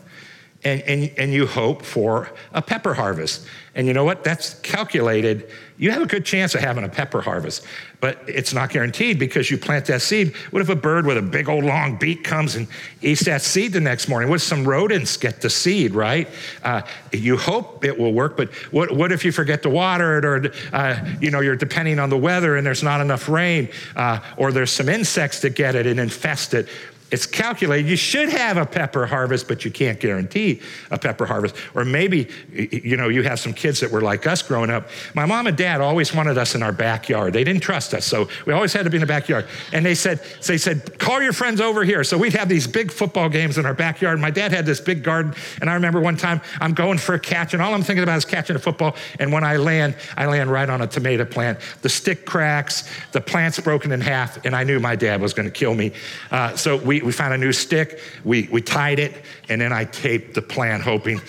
and, 0.63 0.81
and, 0.81 1.11
and 1.17 1.33
you 1.33 1.47
hope 1.47 1.83
for 1.83 2.29
a 2.53 2.61
pepper 2.61 2.93
harvest. 2.93 3.47
And 3.73 3.87
you 3.87 3.93
know 3.93 4.03
what? 4.03 4.23
That's 4.23 4.55
calculated. 4.55 5.49
You 5.77 5.91
have 5.91 6.01
a 6.01 6.05
good 6.05 6.25
chance 6.25 6.53
of 6.53 6.61
having 6.61 6.83
a 6.83 6.89
pepper 6.89 7.21
harvest, 7.21 7.65
but 8.01 8.21
it's 8.27 8.53
not 8.53 8.69
guaranteed 8.69 9.17
because 9.17 9.49
you 9.49 9.57
plant 9.57 9.85
that 9.85 10.01
seed. 10.01 10.35
What 10.51 10.61
if 10.61 10.69
a 10.69 10.75
bird 10.75 11.05
with 11.05 11.17
a 11.17 11.21
big 11.21 11.47
old 11.47 11.63
long 11.63 11.95
beak 11.95 12.23
comes 12.23 12.55
and 12.55 12.67
eats 13.01 13.24
that 13.25 13.41
seed 13.41 13.71
the 13.71 13.79
next 13.79 14.09
morning? 14.09 14.29
What 14.29 14.36
if 14.36 14.41
some 14.41 14.67
rodents 14.67 15.15
get 15.15 15.41
the 15.41 15.50
seed, 15.50 15.95
right? 15.95 16.27
Uh, 16.63 16.81
you 17.13 17.38
hope 17.38 17.86
it 17.86 17.97
will 17.97 18.13
work, 18.13 18.36
but 18.36 18.53
what, 18.71 18.91
what 18.91 19.12
if 19.12 19.24
you 19.24 19.31
forget 19.31 19.63
to 19.63 19.69
water 19.69 20.17
it 20.17 20.25
or, 20.25 20.53
uh, 20.74 21.03
you 21.21 21.31
know, 21.31 21.39
you're 21.39 21.55
depending 21.55 21.97
on 21.97 22.09
the 22.09 22.17
weather 22.17 22.57
and 22.57 22.67
there's 22.67 22.83
not 22.83 23.00
enough 23.00 23.29
rain 23.29 23.69
uh, 23.95 24.19
or 24.36 24.51
there's 24.51 24.71
some 24.71 24.89
insects 24.89 25.39
that 25.41 25.55
get 25.55 25.75
it 25.75 25.88
and 25.88 26.00
infest 26.00 26.53
it? 26.53 26.67
It's 27.12 27.25
calculated. 27.25 27.89
You 27.89 27.98
should 27.98 28.30
have 28.30 28.56
a 28.56 28.65
pepper 28.65 29.06
harvest, 29.06 29.48
but 29.48 29.65
you 29.65 29.72
can't 29.72 30.00
guarantee 30.00 30.62
a 30.89 30.98
pepper 30.98 31.25
harvest. 31.25 31.56
Or 31.75 31.84
maybe, 31.84 32.30
you 32.53 32.96
know, 32.96 33.10
you 33.10 33.22
have 33.24 33.38
some 33.38 33.53
kids 33.53 33.82
that 33.82 33.91
were 33.91 34.00
like 34.00 34.25
us 34.25 34.41
growing 34.41 34.70
up. 34.70 34.89
My 35.13 35.25
mom 35.25 35.48
and 35.48 35.58
dad 35.58 35.82
always 35.82 36.15
wanted 36.15 36.38
us 36.38 36.56
in 36.56 36.63
our 36.63 36.72
backyard. 36.72 37.34
They 37.34 37.44
didn't 37.44 37.62
trust 37.62 37.94
us, 37.94 38.06
so 38.06 38.30
we 38.46 38.53
always 38.53 38.72
had 38.72 38.84
to 38.84 38.89
be 38.89 38.96
in 38.96 39.01
the 39.01 39.08
backyard. 39.08 39.46
And 39.74 39.86
they 39.86 39.94
said, 39.94 40.22
they 40.48 40.58
said, 40.58 40.98
call 41.00 41.22
your 41.22 41.34
friends 41.34 41.60
over 41.60 41.84
here. 41.84 42.06
So 42.06 42.18
we'd 42.18 42.34
have 42.34 42.48
these 42.48 42.65
big 42.65 42.91
football 42.91 43.27
games 43.27 43.58
in 43.58 43.65
our 43.65 43.74
backyard. 43.74 44.20
My 44.20 44.32
dad 44.32 44.53
had 44.53 44.65
this 44.65 44.80
big 44.80 45.03
garden, 45.03 45.34
and 45.60 45.70
I 45.70 45.74
remember 45.74 46.00
one 46.00 46.15
time 46.15 46.39
I'm 46.62 46.74
going 46.74 46.98
for 46.98 47.15
a 47.15 47.20
catch, 47.20 47.53
and 47.53 47.62
all 47.62 47.74
I'm 47.74 47.84
thinking 47.84 48.03
about 48.03 48.18
is 48.18 48.25
catching 48.25 48.56
a 48.56 48.60
football. 48.60 48.96
And 49.20 49.34
when 49.34 49.44
I 49.44 49.58
land, 49.58 49.96
I 50.15 50.27
land 50.27 50.50
right 50.50 50.70
on 50.70 50.82
a 50.82 50.88
tomato 50.88 51.25
plant. 51.25 51.60
The 51.82 51.89
stick 51.89 52.25
cracks, 52.25 52.89
the 53.12 53.20
plant's 53.20 53.60
broken 53.60 53.91
in 53.91 54.00
half, 54.00 54.46
and 54.46 54.56
I 54.56 54.63
knew 54.63 54.80
my 54.80 54.96
dad 54.96 55.20
was 55.20 55.34
going 55.34 55.48
to 55.48 55.51
kill 55.51 55.75
me. 55.75 55.91
Uh, 56.32 56.56
so 56.56 56.77
we 56.77 57.00
we, 57.03 57.12
found 57.12 57.34
a 57.34 57.38
new 57.38 57.51
stick, 57.51 58.00
we, 58.24 58.48
we 58.51 58.62
tied 58.62 59.00
it, 59.00 59.13
and 59.50 59.60
then 59.60 59.74
I 59.74 59.86
taped 59.86 60.34
the 60.34 60.41
plant, 60.41 60.84
hoping. 60.84 61.22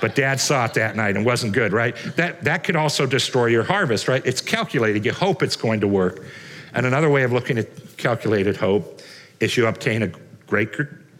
But 0.00 0.14
dad 0.14 0.40
saw 0.40 0.66
it 0.66 0.74
that 0.74 0.96
night 0.96 1.16
and 1.16 1.24
wasn't 1.24 1.52
good, 1.52 1.72
right? 1.72 1.96
That, 2.16 2.44
that 2.44 2.64
could 2.64 2.76
also 2.76 3.06
destroy 3.06 3.46
your 3.46 3.62
harvest, 3.62 4.08
right? 4.08 4.24
It's 4.26 4.40
calculated. 4.40 5.04
You 5.04 5.12
hope 5.12 5.42
it's 5.42 5.56
going 5.56 5.80
to 5.80 5.88
work. 5.88 6.24
And 6.74 6.84
another 6.84 7.08
way 7.08 7.22
of 7.22 7.32
looking 7.32 7.58
at 7.58 7.96
calculated 7.96 8.56
hope 8.56 9.00
is 9.40 9.56
you 9.56 9.66
obtain 9.66 10.02
a 10.02 10.10
great 10.46 10.72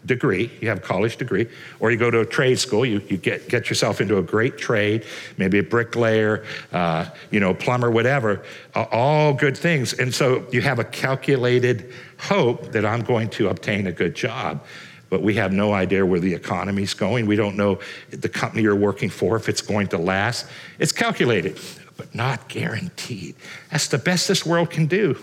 degree, 0.05 0.51
you 0.61 0.69
have 0.69 0.77
a 0.77 0.81
college 0.81 1.17
degree, 1.17 1.47
or 1.79 1.91
you 1.91 1.97
go 1.97 2.09
to 2.09 2.21
a 2.21 2.25
trade 2.25 2.59
school, 2.59 2.85
you, 2.85 3.01
you 3.07 3.17
get, 3.17 3.49
get 3.49 3.69
yourself 3.69 3.99
into 3.99 4.17
a 4.17 4.23
great 4.23 4.57
trade, 4.57 5.05
maybe 5.37 5.59
a 5.59 5.63
bricklayer, 5.63 6.45
uh, 6.71 7.05
you 7.31 7.39
know, 7.39 7.53
plumber, 7.53 7.91
whatever, 7.91 8.43
uh, 8.75 8.85
all 8.91 9.33
good 9.33 9.57
things. 9.57 9.93
And 9.93 10.13
so 10.13 10.45
you 10.51 10.61
have 10.61 10.79
a 10.79 10.83
calculated 10.83 11.93
hope 12.19 12.71
that 12.71 12.85
I'm 12.85 13.01
going 13.01 13.29
to 13.31 13.49
obtain 13.49 13.87
a 13.87 13.91
good 13.91 14.15
job. 14.15 14.63
But 15.09 15.21
we 15.21 15.35
have 15.35 15.53
no 15.53 15.73
idea 15.73 16.05
where 16.05 16.19
the 16.19 16.33
economy's 16.33 16.93
going. 16.93 17.27
We 17.27 17.37
don't 17.37 17.55
know 17.55 17.79
the 18.09 18.27
company 18.27 18.63
you're 18.63 18.75
working 18.75 19.09
for, 19.09 19.37
if 19.37 19.47
it's 19.47 19.61
going 19.61 19.87
to 19.87 19.97
last. 19.97 20.47
It's 20.79 20.91
calculated. 20.91 21.57
but 21.97 22.13
not 22.13 22.47
guaranteed. 22.47 23.35
That's 23.71 23.87
the 23.87 23.97
best 23.97 24.27
this 24.27 24.45
world 24.45 24.69
can 24.69 24.85
do. 24.85 25.17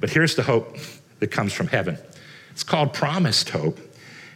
But 0.00 0.10
here's 0.10 0.34
the 0.34 0.42
hope 0.42 0.76
that 1.20 1.28
comes 1.28 1.52
from 1.52 1.68
heaven 1.68 1.98
it's 2.58 2.64
called 2.64 2.92
promised 2.92 3.50
hope. 3.50 3.78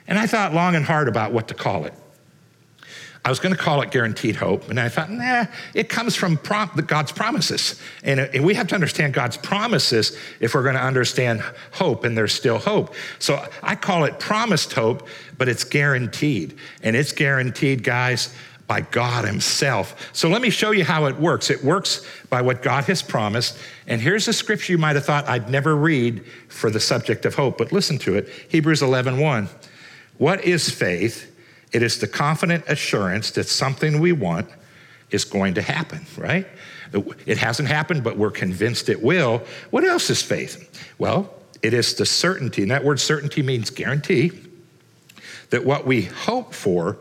And 0.06 0.16
I 0.16 0.28
thought 0.28 0.54
long 0.54 0.76
and 0.76 0.84
hard 0.84 1.08
about 1.08 1.32
what 1.32 1.48
to 1.48 1.54
call 1.54 1.86
it. 1.86 1.94
I 3.24 3.30
was 3.30 3.40
going 3.40 3.52
to 3.52 3.60
call 3.60 3.82
it 3.82 3.90
guaranteed 3.90 4.36
hope, 4.36 4.70
and 4.70 4.78
I 4.78 4.88
thought, 4.88 5.10
nah, 5.10 5.46
it 5.74 5.88
comes 5.88 6.14
from 6.14 6.36
prom- 6.36 6.70
God's 6.86 7.10
promises. 7.10 7.80
And, 8.04 8.20
uh, 8.20 8.28
and, 8.32 8.44
we 8.44 8.54
have 8.54 8.68
to 8.68 8.76
understand 8.76 9.12
God's 9.12 9.36
promises 9.36 10.16
if 10.38 10.54
we're 10.54 10.62
going 10.62 10.76
to 10.76 10.82
understand 10.82 11.40
hope, 11.72 12.04
and 12.04 12.16
there's 12.16 12.32
still 12.32 12.58
hope. 12.58 12.94
So 13.18 13.44
I 13.60 13.74
call 13.74 14.04
it 14.04 14.20
promised 14.20 14.72
hope, 14.72 15.08
but 15.36 15.48
it's 15.48 15.64
guaranteed. 15.64 16.56
And 16.84 16.94
it's 16.94 17.10
guaranteed, 17.10 17.82
guys, 17.82 18.32
by 18.72 18.80
God 18.80 19.26
Himself. 19.26 20.08
So 20.14 20.30
let 20.30 20.40
me 20.40 20.48
show 20.48 20.70
you 20.70 20.82
how 20.82 21.04
it 21.04 21.20
works. 21.20 21.50
It 21.50 21.62
works 21.62 22.06
by 22.30 22.40
what 22.40 22.62
God 22.62 22.84
has 22.84 23.02
promised. 23.02 23.58
And 23.86 24.00
here's 24.00 24.28
a 24.28 24.32
scripture 24.32 24.72
you 24.72 24.78
might 24.78 24.96
have 24.96 25.04
thought 25.04 25.28
I'd 25.28 25.50
never 25.50 25.76
read 25.76 26.24
for 26.48 26.70
the 26.70 26.80
subject 26.80 27.26
of 27.26 27.34
hope, 27.34 27.58
but 27.58 27.70
listen 27.70 27.98
to 27.98 28.16
it 28.16 28.30
Hebrews 28.48 28.80
11 28.80 29.18
1. 29.18 29.48
What 30.16 30.42
is 30.42 30.70
faith? 30.70 31.30
It 31.72 31.82
is 31.82 31.98
the 31.98 32.08
confident 32.08 32.64
assurance 32.66 33.32
that 33.32 33.46
something 33.46 34.00
we 34.00 34.12
want 34.12 34.48
is 35.10 35.26
going 35.26 35.52
to 35.52 35.60
happen, 35.60 36.06
right? 36.16 36.46
It 37.26 37.36
hasn't 37.36 37.68
happened, 37.68 38.02
but 38.02 38.16
we're 38.16 38.30
convinced 38.30 38.88
it 38.88 39.02
will. 39.02 39.42
What 39.68 39.84
else 39.84 40.08
is 40.08 40.22
faith? 40.22 40.82
Well, 40.96 41.30
it 41.60 41.74
is 41.74 41.92
the 41.92 42.06
certainty, 42.06 42.62
and 42.62 42.70
that 42.70 42.84
word 42.84 43.00
certainty 43.00 43.42
means 43.42 43.68
guarantee, 43.68 44.32
that 45.50 45.66
what 45.66 45.86
we 45.86 46.04
hope 46.04 46.54
for 46.54 46.96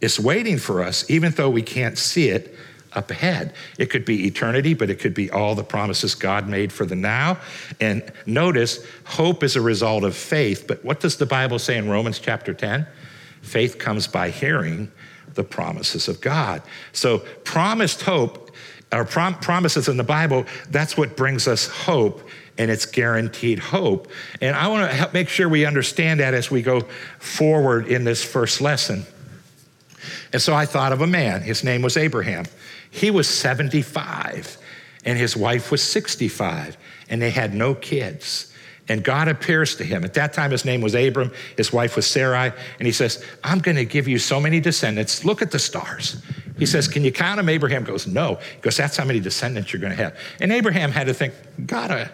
is 0.00 0.20
waiting 0.20 0.58
for 0.58 0.82
us, 0.82 1.08
even 1.10 1.32
though 1.32 1.50
we 1.50 1.62
can't 1.62 1.98
see 1.98 2.28
it 2.28 2.54
up 2.92 3.10
ahead. 3.10 3.52
It 3.78 3.90
could 3.90 4.04
be 4.04 4.26
eternity, 4.26 4.74
but 4.74 4.90
it 4.90 4.98
could 4.98 5.14
be 5.14 5.30
all 5.30 5.54
the 5.54 5.62
promises 5.62 6.14
God 6.14 6.48
made 6.48 6.72
for 6.72 6.86
the 6.86 6.96
now. 6.96 7.38
And 7.78 8.10
notice, 8.24 8.84
hope 9.04 9.44
is 9.44 9.54
a 9.54 9.60
result 9.60 10.02
of 10.02 10.16
faith. 10.16 10.64
But 10.66 10.84
what 10.84 11.00
does 11.00 11.16
the 11.16 11.26
Bible 11.26 11.58
say 11.58 11.76
in 11.76 11.88
Romans 11.88 12.18
chapter 12.18 12.54
10? 12.54 12.86
Faith 13.42 13.78
comes 13.78 14.06
by 14.06 14.30
hearing 14.30 14.90
the 15.34 15.44
promises 15.44 16.08
of 16.08 16.20
God. 16.20 16.62
So, 16.92 17.18
promised 17.44 18.02
hope, 18.02 18.50
or 18.90 19.04
prom- 19.04 19.38
promises 19.38 19.88
in 19.88 19.98
the 19.98 20.04
Bible, 20.04 20.46
that's 20.70 20.96
what 20.96 21.16
brings 21.16 21.46
us 21.46 21.68
hope, 21.68 22.22
and 22.56 22.70
it's 22.70 22.86
guaranteed 22.86 23.58
hope. 23.58 24.08
And 24.40 24.56
I 24.56 24.68
want 24.68 24.90
to 24.90 25.10
make 25.12 25.28
sure 25.28 25.48
we 25.48 25.66
understand 25.66 26.20
that 26.20 26.32
as 26.32 26.50
we 26.50 26.62
go 26.62 26.80
forward 27.18 27.88
in 27.88 28.04
this 28.04 28.24
first 28.24 28.60
lesson. 28.60 29.04
And 30.32 30.40
so 30.40 30.54
I 30.54 30.66
thought 30.66 30.92
of 30.92 31.00
a 31.00 31.06
man. 31.06 31.42
His 31.42 31.64
name 31.64 31.82
was 31.82 31.96
Abraham. 31.96 32.44
He 32.90 33.10
was 33.10 33.28
75, 33.28 34.58
and 35.04 35.18
his 35.18 35.36
wife 35.36 35.70
was 35.70 35.82
65, 35.82 36.76
and 37.08 37.20
they 37.20 37.30
had 37.30 37.54
no 37.54 37.74
kids. 37.74 38.52
And 38.88 39.02
God 39.02 39.28
appears 39.28 39.74
to 39.76 39.84
him. 39.84 40.04
At 40.04 40.14
that 40.14 40.32
time, 40.32 40.52
his 40.52 40.64
name 40.64 40.80
was 40.80 40.94
Abram, 40.94 41.32
his 41.56 41.72
wife 41.72 41.96
was 41.96 42.06
Sarai, 42.06 42.52
and 42.78 42.86
he 42.86 42.92
says, 42.92 43.24
I'm 43.42 43.58
going 43.58 43.76
to 43.76 43.84
give 43.84 44.06
you 44.06 44.18
so 44.18 44.40
many 44.40 44.60
descendants. 44.60 45.24
Look 45.24 45.42
at 45.42 45.50
the 45.50 45.58
stars. 45.58 46.22
He 46.58 46.66
says, 46.66 46.88
Can 46.88 47.04
you 47.04 47.12
count 47.12 47.36
them? 47.36 47.48
Abraham 47.48 47.84
goes, 47.84 48.06
No. 48.06 48.36
He 48.54 48.60
goes, 48.60 48.76
That's 48.76 48.96
how 48.96 49.04
many 49.04 49.20
descendants 49.20 49.72
you're 49.72 49.80
going 49.80 49.96
to 49.96 50.02
have. 50.02 50.16
And 50.40 50.52
Abraham 50.52 50.90
had 50.90 51.08
to 51.08 51.14
think, 51.14 51.34
God, 51.66 51.90
uh, 51.90 52.08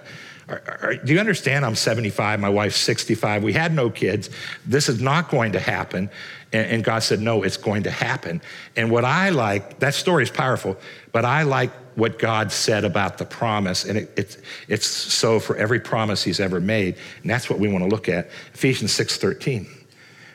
are, 0.49 0.79
are, 0.83 0.95
do 0.97 1.13
you 1.13 1.21
understand? 1.21 1.65
I'm 1.65 1.75
75, 1.75 2.41
my 2.41 2.49
wife's 2.49 2.77
65. 2.77 3.43
We 3.43 3.53
had 3.53 3.73
no 3.73 3.91
kids. 3.91 4.31
This 4.67 4.89
is 4.89 5.01
not 5.01 5.31
going 5.31 5.53
to 5.53 5.61
happen. 5.61 6.11
And, 6.53 6.67
and 6.71 6.85
God 6.85 7.03
said, 7.03 7.21
No, 7.21 7.43
it's 7.43 7.57
going 7.57 7.85
to 7.85 7.91
happen. 7.91 8.43
And 8.77 8.91
what 8.91 9.05
I 9.05 9.31
like, 9.31 9.79
that 9.81 9.95
story 9.95 10.25
is 10.25 10.31
powerful, 10.31 10.77
but 11.13 11.25
I 11.25 11.43
like 11.43 11.71
what 11.95 12.19
God 12.19 12.51
said 12.51 12.85
about 12.85 13.19
the 13.19 13.25
promise, 13.25 13.85
and 13.85 13.99
it, 13.99 14.13
it, 14.17 14.43
it's 14.67 14.87
so 14.87 15.39
for 15.39 15.57
every 15.57 15.79
promise 15.79 16.23
He's 16.23 16.41
ever 16.41 16.61
made, 16.61 16.97
and 17.23 17.31
that's 17.31 17.51
what 17.51 17.59
we 17.59 17.69
want 17.69 17.85
to 17.85 17.91
look 17.91 18.09
at. 18.09 18.31
Ephesians 18.55 18.93
6:13. 18.93 19.69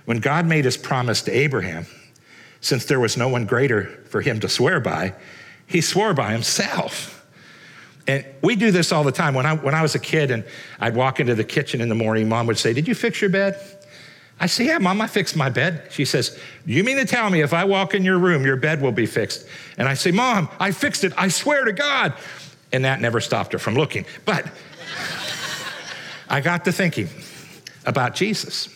When 0.06 0.20
God 0.20 0.46
made 0.46 0.66
His 0.66 0.78
promise 0.78 1.22
to 1.24 1.32
Abraham, 1.32 1.86
since 2.62 2.86
there 2.86 3.00
was 3.00 3.18
no 3.18 3.28
one 3.28 3.46
greater 3.46 3.86
for 4.10 4.22
him 4.22 4.40
to 4.40 4.50
swear 4.50 4.80
by, 4.80 5.14
He 5.66 5.82
swore 5.82 6.14
by 6.14 6.32
Himself. 6.32 7.17
And 8.08 8.26
we 8.42 8.56
do 8.56 8.72
this 8.72 8.92
all 8.92 9.04
the 9.04 9.12
time. 9.12 9.34
When 9.34 9.46
I, 9.46 9.56
when 9.56 9.76
I 9.76 9.82
was 9.82 9.94
a 9.96 10.00
kid 10.00 10.32
and 10.32 10.46
I'd 10.80 10.96
walk 10.96 11.20
into 11.20 11.36
the 11.36 11.44
kitchen 11.44 11.82
in 11.82 11.90
the 11.90 11.96
morning, 11.96 12.30
mom 12.30 12.48
would 12.48 12.58
say, 12.58 12.74
Did 12.74 12.88
you 12.88 12.96
fix 12.96 13.22
your 13.22 13.30
bed? 13.30 13.60
I 14.40 14.46
say, 14.46 14.66
Yeah, 14.66 14.78
mom, 14.78 15.02
I 15.02 15.08
fixed 15.08 15.36
my 15.36 15.50
bed. 15.50 15.88
She 15.92 16.06
says, 16.06 16.40
You 16.66 16.84
mean 16.84 16.98
to 16.98 17.06
tell 17.06 17.30
me 17.30 17.42
if 17.42 17.54
I 17.54 17.66
walk 17.66 17.94
in 17.94 18.06
your 18.06 18.18
room, 18.18 18.46
your 18.46 18.56
bed 18.56 18.82
will 18.82 18.92
be 18.92 19.06
fixed? 19.06 19.46
And 19.78 19.90
I 19.90 19.94
say, 19.94 20.12
Mom, 20.12 20.50
I 20.60 20.72
fixed 20.72 21.04
it. 21.04 21.14
I 21.18 21.28
swear 21.28 21.66
to 21.66 21.74
God. 21.74 22.14
And 22.72 22.86
that 22.86 23.02
never 23.02 23.20
stopped 23.20 23.54
her 23.54 23.60
from 23.60 23.76
looking. 23.76 24.06
But 24.26 24.50
I 26.30 26.40
got 26.42 26.66
to 26.66 26.72
thinking 26.72 27.10
about 27.86 28.16
Jesus. 28.16 28.70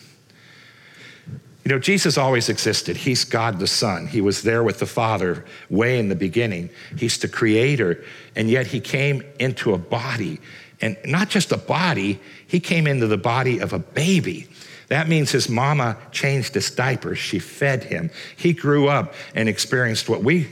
You 1.64 1.70
know, 1.70 1.78
Jesus 1.78 2.18
always 2.18 2.48
existed. 2.48 2.96
He's 2.96 3.24
God 3.24 3.60
the 3.60 3.68
Son. 3.68 4.08
He 4.08 4.20
was 4.20 4.42
there 4.42 4.64
with 4.64 4.80
the 4.80 4.86
Father 4.86 5.44
way 5.70 5.98
in 5.98 6.08
the 6.08 6.16
beginning. 6.16 6.70
He's 6.96 7.18
the 7.18 7.28
creator, 7.28 8.02
and 8.34 8.50
yet 8.50 8.66
he 8.66 8.80
came 8.80 9.22
into 9.38 9.72
a 9.72 9.78
body. 9.78 10.40
And 10.80 10.96
not 11.04 11.28
just 11.28 11.52
a 11.52 11.56
body, 11.56 12.20
he 12.46 12.58
came 12.58 12.88
into 12.88 13.06
the 13.06 13.16
body 13.16 13.60
of 13.60 13.72
a 13.72 13.78
baby. 13.78 14.48
That 14.88 15.08
means 15.08 15.30
his 15.30 15.48
mama 15.48 15.96
changed 16.10 16.54
his 16.54 16.70
diapers. 16.70 17.18
She 17.18 17.38
fed 17.38 17.84
him. 17.84 18.10
He 18.36 18.52
grew 18.52 18.88
up 18.88 19.14
and 19.34 19.48
experienced 19.48 20.08
what 20.08 20.24
we 20.24 20.48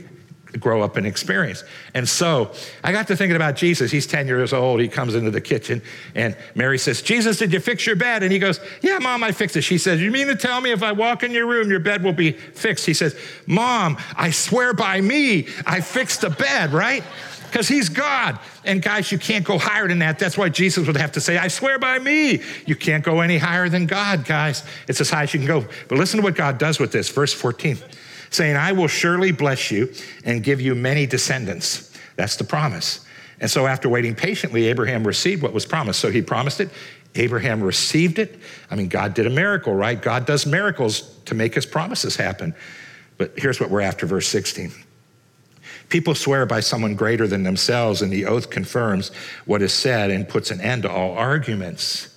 grow 0.58 0.82
up 0.82 0.96
and 0.96 1.06
experience. 1.06 1.64
And 1.94 2.08
so 2.08 2.52
I 2.82 2.92
got 2.92 3.06
to 3.08 3.16
thinking 3.16 3.36
about 3.36 3.56
Jesus. 3.56 3.90
He's 3.90 4.06
10 4.06 4.26
years 4.26 4.52
old. 4.52 4.80
He 4.80 4.88
comes 4.88 5.14
into 5.14 5.30
the 5.30 5.40
kitchen 5.40 5.82
and 6.14 6.36
Mary 6.54 6.78
says, 6.78 7.02
Jesus, 7.02 7.38
did 7.38 7.52
you 7.52 7.60
fix 7.60 7.86
your 7.86 7.96
bed? 7.96 8.22
And 8.22 8.32
he 8.32 8.38
goes, 8.38 8.60
Yeah, 8.82 8.98
mom, 8.98 9.22
I 9.22 9.32
fixed 9.32 9.56
it. 9.56 9.62
She 9.62 9.78
says, 9.78 10.00
You 10.00 10.10
mean 10.10 10.26
to 10.26 10.36
tell 10.36 10.60
me 10.60 10.72
if 10.72 10.82
I 10.82 10.92
walk 10.92 11.22
in 11.22 11.32
your 11.32 11.46
room, 11.46 11.70
your 11.70 11.80
bed 11.80 12.02
will 12.02 12.12
be 12.12 12.32
fixed? 12.32 12.86
He 12.86 12.94
says, 12.94 13.16
Mom, 13.46 13.96
I 14.16 14.30
swear 14.30 14.74
by 14.74 15.00
me, 15.00 15.46
I 15.66 15.80
fixed 15.80 16.22
the 16.22 16.30
bed, 16.30 16.72
right? 16.72 17.04
because 17.50 17.66
he's 17.66 17.88
God. 17.88 18.38
And 18.64 18.80
guys, 18.80 19.10
you 19.10 19.18
can't 19.18 19.44
go 19.44 19.58
higher 19.58 19.88
than 19.88 19.98
that. 19.98 20.18
That's 20.18 20.38
why 20.38 20.48
Jesus 20.48 20.86
would 20.86 20.96
have 20.96 21.12
to 21.12 21.20
say, 21.20 21.36
I 21.36 21.48
swear 21.48 21.78
by 21.78 21.98
me. 21.98 22.40
You 22.66 22.76
can't 22.76 23.04
go 23.04 23.20
any 23.20 23.38
higher 23.38 23.68
than 23.68 23.86
God, 23.86 24.24
guys. 24.24 24.62
It's 24.86 25.00
as 25.00 25.10
high 25.10 25.24
as 25.24 25.34
you 25.34 25.40
can 25.40 25.48
go. 25.48 25.66
But 25.88 25.98
listen 25.98 26.18
to 26.18 26.24
what 26.24 26.36
God 26.36 26.58
does 26.58 26.78
with 26.78 26.92
this. 26.92 27.08
Verse 27.08 27.32
14, 27.32 27.78
saying, 28.30 28.56
I 28.56 28.72
will 28.72 28.88
surely 28.88 29.32
bless 29.32 29.70
you 29.70 29.92
and 30.24 30.42
give 30.42 30.60
you 30.60 30.74
many 30.74 31.06
descendants. 31.06 31.96
That's 32.16 32.36
the 32.36 32.44
promise. 32.44 33.04
And 33.40 33.50
so 33.50 33.66
after 33.66 33.88
waiting 33.88 34.14
patiently, 34.14 34.66
Abraham 34.66 35.06
received 35.06 35.42
what 35.42 35.52
was 35.52 35.66
promised. 35.66 36.00
So 36.00 36.10
he 36.10 36.22
promised 36.22 36.60
it. 36.60 36.70
Abraham 37.14 37.62
received 37.62 38.18
it. 38.18 38.38
I 38.70 38.76
mean, 38.76 38.88
God 38.88 39.14
did 39.14 39.26
a 39.26 39.30
miracle, 39.30 39.74
right? 39.74 40.00
God 40.00 40.26
does 40.26 40.46
miracles 40.46 41.02
to 41.24 41.34
make 41.34 41.54
his 41.54 41.66
promises 41.66 42.16
happen. 42.16 42.54
But 43.18 43.32
here's 43.36 43.58
what 43.58 43.70
we're 43.70 43.80
after, 43.80 44.06
verse 44.06 44.28
16. 44.28 44.72
People 45.88 46.14
swear 46.14 46.46
by 46.46 46.60
someone 46.60 46.94
greater 46.94 47.26
than 47.26 47.42
themselves, 47.42 48.00
and 48.00 48.12
the 48.12 48.26
oath 48.26 48.48
confirms 48.48 49.10
what 49.44 49.60
is 49.60 49.72
said 49.72 50.10
and 50.10 50.28
puts 50.28 50.52
an 50.52 50.60
end 50.60 50.84
to 50.84 50.90
all 50.90 51.18
arguments. 51.18 52.09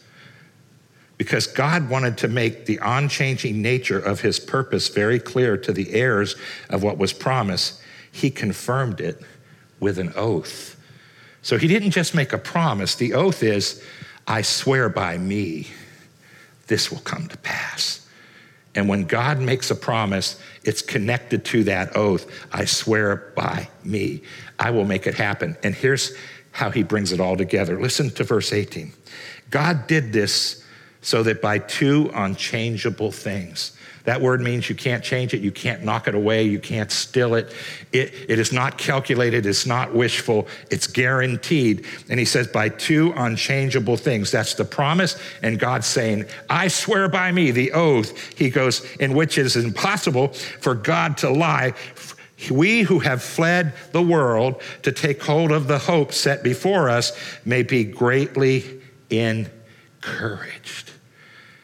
Because 1.23 1.47
God 1.47 1.89
wanted 1.89 2.17
to 2.17 2.27
make 2.27 2.65
the 2.65 2.77
unchanging 2.81 3.61
nature 3.61 3.97
of 3.97 4.19
his 4.19 4.41
purpose 4.41 4.89
very 4.89 5.21
clear 5.21 5.55
to 5.55 5.71
the 5.71 5.93
heirs 5.93 6.35
of 6.69 6.83
what 6.83 6.97
was 6.97 7.13
promised, 7.13 7.79
he 8.11 8.29
confirmed 8.29 8.99
it 8.99 9.21
with 9.79 9.99
an 9.99 10.11
oath. 10.17 10.75
So 11.41 11.57
he 11.57 11.69
didn't 11.69 11.91
just 11.91 12.13
make 12.13 12.33
a 12.33 12.37
promise, 12.37 12.95
the 12.95 13.13
oath 13.13 13.41
is, 13.41 13.81
I 14.27 14.41
swear 14.41 14.89
by 14.89 15.17
me, 15.17 15.69
this 16.67 16.91
will 16.91 16.99
come 16.99 17.29
to 17.29 17.37
pass. 17.37 18.05
And 18.75 18.89
when 18.89 19.05
God 19.05 19.39
makes 19.39 19.71
a 19.71 19.75
promise, 19.75 20.37
it's 20.65 20.81
connected 20.81 21.45
to 21.45 21.63
that 21.63 21.95
oath. 21.95 22.29
I 22.51 22.65
swear 22.65 23.31
by 23.33 23.69
me, 23.85 24.23
I 24.59 24.71
will 24.71 24.83
make 24.83 25.07
it 25.07 25.15
happen. 25.15 25.55
And 25.63 25.73
here's 25.73 26.17
how 26.51 26.69
he 26.69 26.83
brings 26.83 27.13
it 27.13 27.21
all 27.21 27.37
together. 27.37 27.79
Listen 27.79 28.09
to 28.09 28.25
verse 28.25 28.51
18. 28.51 28.91
God 29.51 29.87
did 29.87 30.11
this 30.11 30.62
so 31.03 31.21
that 31.23 31.41
by 31.41 31.59
two 31.59 32.09
unchangeable 32.15 33.11
things, 33.11 33.77
that 34.05 34.19
word 34.19 34.41
means 34.41 34.67
you 34.67 34.75
can't 34.75 35.01
change 35.01 35.33
it, 35.33 35.41
you 35.41 35.51
can't 35.51 35.83
knock 35.83 36.09
it 36.09 36.15
away, 36.15 36.43
you 36.43 36.59
can't 36.59 36.91
still 36.91 37.35
it. 37.35 37.53
It, 37.93 38.13
it 38.27 38.37
is 38.37 38.51
not 38.51 38.77
calculated, 38.77 39.45
it's 39.45 39.65
not 39.65 39.93
wishful, 39.93 40.47
it's 40.69 40.87
guaranteed. 40.87 41.85
And 42.09 42.19
he 42.19 42.25
says, 42.25 42.47
by 42.47 42.67
two 42.67 43.13
unchangeable 43.15 43.95
things. 43.95 44.29
That's 44.29 44.55
the 44.55 44.65
promise, 44.65 45.17
and 45.41 45.57
God 45.57 45.85
saying, 45.85 46.25
I 46.49 46.67
swear 46.67 47.07
by 47.07 47.31
me, 47.31 47.51
the 47.51 47.71
oath, 47.71 48.37
he 48.37 48.49
goes, 48.49 48.83
in 48.95 49.13
which 49.13 49.37
it 49.37 49.45
is 49.45 49.55
impossible 49.55 50.29
for 50.29 50.75
God 50.75 51.17
to 51.19 51.29
lie. 51.29 51.73
We 52.51 52.81
who 52.81 52.99
have 52.99 53.23
fled 53.23 53.71
the 53.93 54.01
world 54.01 54.61
to 54.81 54.91
take 54.91 55.23
hold 55.23 55.53
of 55.53 55.67
the 55.67 55.77
hope 55.79 56.11
set 56.11 56.43
before 56.43 56.89
us 56.89 57.13
may 57.45 57.63
be 57.63 57.85
greatly 57.85 58.81
encouraged. 59.09 60.92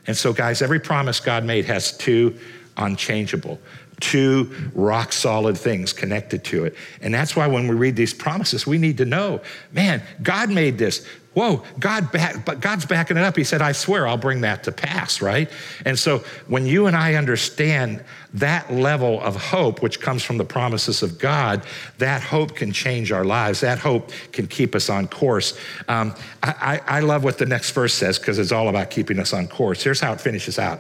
And 0.10 0.18
so, 0.18 0.34
guys, 0.34 0.64
every 0.64 0.80
promise 0.80 1.20
God 1.20 1.44
made 1.44 1.66
has 1.66 1.96
two 1.96 2.36
unchangeable 2.78 3.60
two 4.00 4.50
rock 4.74 5.12
solid 5.12 5.58
things 5.58 5.94
connected 5.94 6.44
to 6.46 6.66
it. 6.66 6.76
And 7.02 7.14
that's 7.14 7.36
why 7.36 7.48
when 7.48 7.68
we 7.68 7.76
read 7.76 7.96
these 7.96 8.14
promises, 8.14 8.66
we 8.66 8.78
need 8.78 8.98
to 8.98 9.06
know 9.06 9.42
man, 9.72 10.02
God 10.24 10.50
made 10.50 10.78
this. 10.78 11.06
Whoa, 11.34 11.64
God 11.80 12.12
back, 12.12 12.44
but 12.44 12.60
God's 12.60 12.86
backing 12.86 13.16
it 13.16 13.24
up. 13.24 13.36
He 13.36 13.44
said, 13.44 13.62
I 13.62 13.72
swear 13.72 14.08
I'll 14.08 14.18
bring 14.18 14.42
that 14.42 14.64
to 14.64 14.72
pass, 14.72 15.22
right? 15.22 15.50
And 15.86 15.98
so 15.98 16.24
when 16.48 16.66
you 16.66 16.88
and 16.88 16.96
I 16.96 17.14
understand 17.14 18.04
that 18.34 18.74
level 18.74 19.22
of 19.22 19.36
hope, 19.36 19.82
which 19.84 20.00
comes 20.02 20.24
from 20.24 20.38
the 20.38 20.44
promises 20.44 21.04
of 21.04 21.20
God, 21.20 21.64
that 22.00 22.24
hope 22.24 22.56
can 22.56 22.72
change 22.72 23.12
our 23.12 23.24
lives. 23.24 23.60
That 23.60 23.78
hope 23.78 24.12
can 24.32 24.48
keep 24.48 24.74
us 24.74 24.90
on 24.90 25.08
course. 25.08 25.58
Um, 25.88 26.16
I, 26.42 26.82
I, 26.88 26.98
I 26.98 27.00
love 27.02 27.24
what 27.24 27.38
the 27.38 27.46
next 27.46 27.72
verse 27.72 27.94
says 27.94 28.18
because 28.18 28.40
it's 28.40 28.52
all 28.52 28.68
about 28.68 28.90
keeping 28.90 29.20
us 29.20 29.32
on 29.32 29.48
course. 29.48 29.84
Here's 29.84 30.00
how 30.00 30.14
it 30.14 30.22
finishes 30.22 30.58
out. 30.58 30.80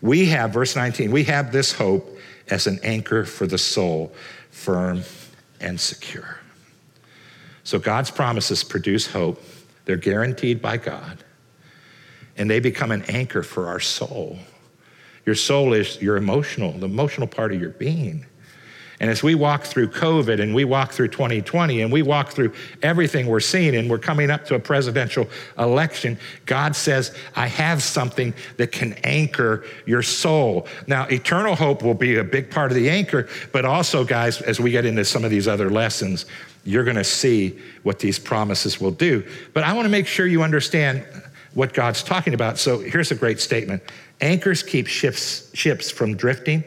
We 0.00 0.26
have, 0.26 0.52
verse 0.52 0.76
19, 0.76 1.10
we 1.10 1.24
have 1.24 1.52
this 1.52 1.72
hope 1.72 2.18
as 2.50 2.66
an 2.66 2.78
anchor 2.82 3.24
for 3.24 3.46
the 3.46 3.58
soul, 3.58 4.12
firm 4.50 5.02
and 5.60 5.80
secure. 5.80 6.38
So 7.64 7.78
God's 7.78 8.10
promises 8.10 8.64
produce 8.64 9.06
hope, 9.06 9.42
they're 9.84 9.96
guaranteed 9.96 10.62
by 10.62 10.76
God, 10.76 11.24
and 12.36 12.50
they 12.50 12.60
become 12.60 12.90
an 12.90 13.02
anchor 13.08 13.42
for 13.42 13.68
our 13.68 13.80
soul. 13.80 14.38
Your 15.26 15.34
soul 15.34 15.72
is 15.72 16.00
your 16.02 16.16
emotional, 16.16 16.72
the 16.72 16.86
emotional 16.86 17.26
part 17.26 17.52
of 17.52 17.60
your 17.60 17.70
being. 17.70 18.26
And 19.02 19.10
as 19.10 19.20
we 19.20 19.34
walk 19.34 19.64
through 19.64 19.88
COVID 19.88 20.40
and 20.40 20.54
we 20.54 20.64
walk 20.64 20.92
through 20.92 21.08
2020 21.08 21.80
and 21.80 21.92
we 21.92 22.02
walk 22.02 22.30
through 22.30 22.52
everything 22.82 23.26
we're 23.26 23.40
seeing 23.40 23.74
and 23.74 23.90
we're 23.90 23.98
coming 23.98 24.30
up 24.30 24.44
to 24.44 24.54
a 24.54 24.60
presidential 24.60 25.28
election, 25.58 26.16
God 26.46 26.76
says, 26.76 27.12
I 27.34 27.48
have 27.48 27.82
something 27.82 28.32
that 28.58 28.70
can 28.70 28.92
anchor 29.02 29.64
your 29.86 30.02
soul. 30.02 30.68
Now, 30.86 31.06
eternal 31.06 31.56
hope 31.56 31.82
will 31.82 31.94
be 31.94 32.18
a 32.18 32.24
big 32.24 32.48
part 32.48 32.70
of 32.70 32.76
the 32.76 32.88
anchor, 32.88 33.28
but 33.50 33.64
also, 33.64 34.04
guys, 34.04 34.40
as 34.40 34.60
we 34.60 34.70
get 34.70 34.86
into 34.86 35.04
some 35.04 35.24
of 35.24 35.32
these 35.32 35.48
other 35.48 35.68
lessons, 35.68 36.26
you're 36.64 36.84
going 36.84 36.96
to 36.96 37.04
see 37.04 37.58
what 37.82 37.98
these 37.98 38.18
promises 38.18 38.80
will 38.80 38.90
do. 38.90 39.26
But 39.52 39.64
I 39.64 39.72
want 39.72 39.86
to 39.86 39.90
make 39.90 40.06
sure 40.06 40.26
you 40.26 40.42
understand 40.42 41.04
what 41.54 41.74
God's 41.74 42.02
talking 42.02 42.34
about. 42.34 42.58
So 42.58 42.78
here's 42.78 43.10
a 43.10 43.14
great 43.14 43.40
statement 43.40 43.82
Anchors 44.20 44.62
keep 44.62 44.86
ships, 44.86 45.50
ships 45.54 45.90
from 45.90 46.16
drifting 46.16 46.62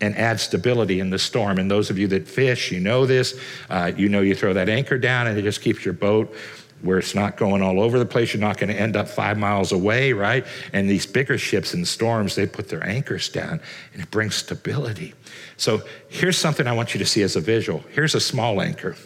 and 0.00 0.16
add 0.16 0.38
stability 0.40 1.00
in 1.00 1.10
the 1.10 1.18
storm. 1.18 1.58
And 1.58 1.70
those 1.70 1.90
of 1.90 1.98
you 1.98 2.06
that 2.08 2.28
fish, 2.28 2.70
you 2.70 2.80
know 2.80 3.06
this. 3.06 3.38
Uh, 3.68 3.92
you 3.96 4.08
know 4.08 4.20
you 4.20 4.34
throw 4.34 4.52
that 4.52 4.68
anchor 4.68 4.98
down 4.98 5.26
and 5.26 5.38
it 5.38 5.42
just 5.42 5.62
keeps 5.62 5.84
your 5.84 5.94
boat 5.94 6.34
where 6.82 6.98
it's 6.98 7.14
not 7.14 7.36
going 7.36 7.62
all 7.62 7.80
over 7.80 7.98
the 7.98 8.04
place. 8.04 8.34
You're 8.34 8.40
not 8.40 8.58
going 8.58 8.70
to 8.70 8.78
end 8.78 8.96
up 8.96 9.08
five 9.08 9.38
miles 9.38 9.72
away, 9.72 10.12
right? 10.12 10.44
And 10.72 10.90
these 10.90 11.06
bigger 11.06 11.38
ships 11.38 11.74
in 11.74 11.84
storms, 11.84 12.34
they 12.34 12.46
put 12.46 12.68
their 12.68 12.84
anchors 12.84 13.28
down 13.28 13.60
and 13.92 14.02
it 14.02 14.10
brings 14.10 14.34
stability. 14.34 15.14
So 15.56 15.82
here's 16.08 16.36
something 16.36 16.66
I 16.66 16.72
want 16.72 16.94
you 16.94 16.98
to 16.98 17.06
see 17.06 17.22
as 17.22 17.36
a 17.36 17.40
visual. 17.40 17.84
Here's 17.90 18.16
a 18.16 18.20
small 18.20 18.60
anchor, 18.60 18.96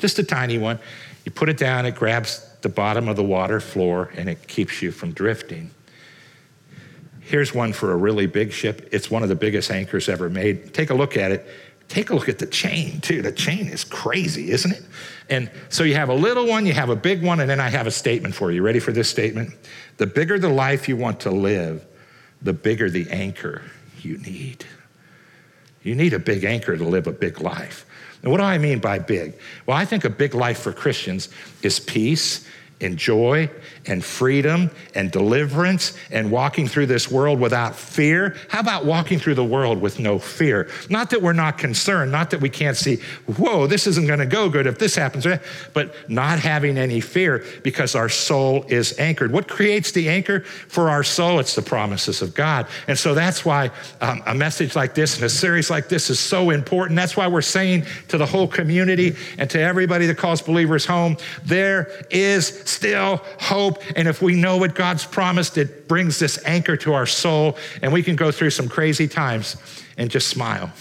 just 0.00 0.18
a 0.18 0.24
tiny 0.24 0.58
one. 0.58 0.78
You 1.24 1.32
put 1.32 1.48
it 1.48 1.56
down, 1.56 1.86
it 1.86 1.94
grabs 1.94 2.46
the 2.62 2.68
bottom 2.68 3.08
of 3.08 3.16
the 3.16 3.22
water 3.22 3.60
floor 3.60 4.10
and 4.16 4.28
it 4.28 4.48
keeps 4.48 4.82
you 4.82 4.90
from 4.90 5.12
drifting. 5.12 5.70
Here's 7.20 7.54
one 7.54 7.72
for 7.72 7.92
a 7.92 7.96
really 7.96 8.26
big 8.26 8.52
ship. 8.52 8.88
It's 8.90 9.10
one 9.10 9.22
of 9.22 9.28
the 9.28 9.36
biggest 9.36 9.70
anchors 9.70 10.08
ever 10.08 10.28
made. 10.28 10.74
Take 10.74 10.90
a 10.90 10.94
look 10.94 11.16
at 11.16 11.30
it. 11.30 11.46
Take 11.86 12.10
a 12.10 12.14
look 12.14 12.28
at 12.28 12.38
the 12.38 12.46
chain, 12.46 13.00
too. 13.00 13.20
The 13.20 13.32
chain 13.32 13.66
is 13.66 13.84
crazy, 13.84 14.50
isn't 14.50 14.70
it? 14.70 14.82
And 15.28 15.50
so 15.68 15.82
you 15.84 15.94
have 15.94 16.08
a 16.08 16.14
little 16.14 16.46
one, 16.46 16.64
you 16.64 16.72
have 16.72 16.88
a 16.88 16.96
big 16.96 17.22
one, 17.22 17.40
and 17.40 17.50
then 17.50 17.60
I 17.60 17.68
have 17.68 17.86
a 17.86 17.90
statement 17.90 18.34
for 18.34 18.52
you. 18.52 18.62
Ready 18.62 18.78
for 18.78 18.92
this 18.92 19.08
statement? 19.08 19.54
The 19.96 20.06
bigger 20.06 20.38
the 20.38 20.48
life 20.48 20.88
you 20.88 20.96
want 20.96 21.20
to 21.20 21.30
live, 21.30 21.84
the 22.42 22.52
bigger 22.52 22.88
the 22.90 23.10
anchor 23.10 23.62
you 24.02 24.18
need. 24.18 24.64
You 25.82 25.94
need 25.94 26.12
a 26.12 26.18
big 26.18 26.44
anchor 26.44 26.76
to 26.76 26.84
live 26.84 27.06
a 27.06 27.12
big 27.12 27.40
life. 27.40 27.86
And 28.22 28.30
what 28.30 28.38
do 28.38 28.44
I 28.44 28.58
mean 28.58 28.78
by 28.80 28.98
big? 28.98 29.34
Well, 29.66 29.76
I 29.76 29.84
think 29.84 30.04
a 30.04 30.10
big 30.10 30.34
life 30.34 30.58
for 30.58 30.72
Christians 30.72 31.28
is 31.62 31.80
peace 31.80 32.46
and 32.80 32.96
joy 32.96 33.50
and 33.86 34.04
freedom 34.04 34.70
and 34.94 35.10
deliverance 35.10 35.96
and 36.10 36.30
walking 36.30 36.66
through 36.66 36.86
this 36.86 37.10
world 37.10 37.40
without 37.40 37.74
fear. 37.74 38.36
How 38.48 38.60
about 38.60 38.84
walking 38.84 39.18
through 39.18 39.34
the 39.34 39.44
world 39.44 39.80
with 39.80 39.98
no 39.98 40.18
fear? 40.18 40.68
Not 40.88 41.10
that 41.10 41.20
we're 41.20 41.32
not 41.32 41.58
concerned, 41.58 42.12
not 42.12 42.30
that 42.30 42.40
we 42.40 42.48
can't 42.48 42.76
see, 42.76 42.96
whoa, 43.36 43.66
this 43.66 43.86
isn't 43.86 44.06
going 44.06 44.18
to 44.18 44.26
go 44.26 44.48
good 44.48 44.66
if 44.66 44.78
this 44.78 44.94
happens, 44.94 45.26
but 45.72 45.94
not 46.08 46.38
having 46.38 46.78
any 46.78 47.00
fear 47.00 47.44
because 47.62 47.94
our 47.94 48.08
soul 48.08 48.64
is 48.68 48.98
anchored. 48.98 49.32
What 49.32 49.48
creates 49.48 49.92
the 49.92 50.08
anchor 50.08 50.40
for 50.40 50.88
our 50.88 51.02
soul? 51.02 51.38
It's 51.38 51.54
the 51.54 51.62
promises 51.62 52.22
of 52.22 52.34
God. 52.34 52.66
And 52.88 52.98
so 52.98 53.14
that's 53.14 53.44
why 53.44 53.70
um, 54.00 54.22
a 54.26 54.34
message 54.34 54.76
like 54.76 54.94
this 54.94 55.16
and 55.16 55.24
a 55.24 55.28
series 55.28 55.70
like 55.70 55.88
this 55.88 56.10
is 56.10 56.18
so 56.18 56.50
important. 56.50 56.96
That's 56.96 57.16
why 57.16 57.26
we're 57.26 57.42
saying 57.42 57.86
to 58.08 58.18
the 58.18 58.26
whole 58.26 58.48
community 58.48 59.16
and 59.38 59.48
to 59.50 59.60
everybody 59.60 60.06
that 60.06 60.16
calls 60.16 60.40
believers 60.42 60.86
home, 60.86 61.16
there 61.44 61.90
is 62.10 62.69
still 62.70 63.22
hope. 63.40 63.82
And 63.96 64.08
if 64.08 64.22
we 64.22 64.34
know 64.34 64.56
what 64.56 64.74
God's 64.74 65.04
promised, 65.04 65.58
it 65.58 65.88
brings 65.88 66.18
this 66.18 66.38
anchor 66.44 66.76
to 66.78 66.94
our 66.94 67.06
soul, 67.06 67.56
and 67.82 67.92
we 67.92 68.02
can 68.02 68.16
go 68.16 68.30
through 68.30 68.50
some 68.50 68.68
crazy 68.68 69.08
times 69.08 69.56
and 69.96 70.10
just 70.10 70.28
smile. 70.28 70.72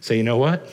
Say, 0.00 0.16
you 0.16 0.22
know 0.22 0.38
what? 0.38 0.68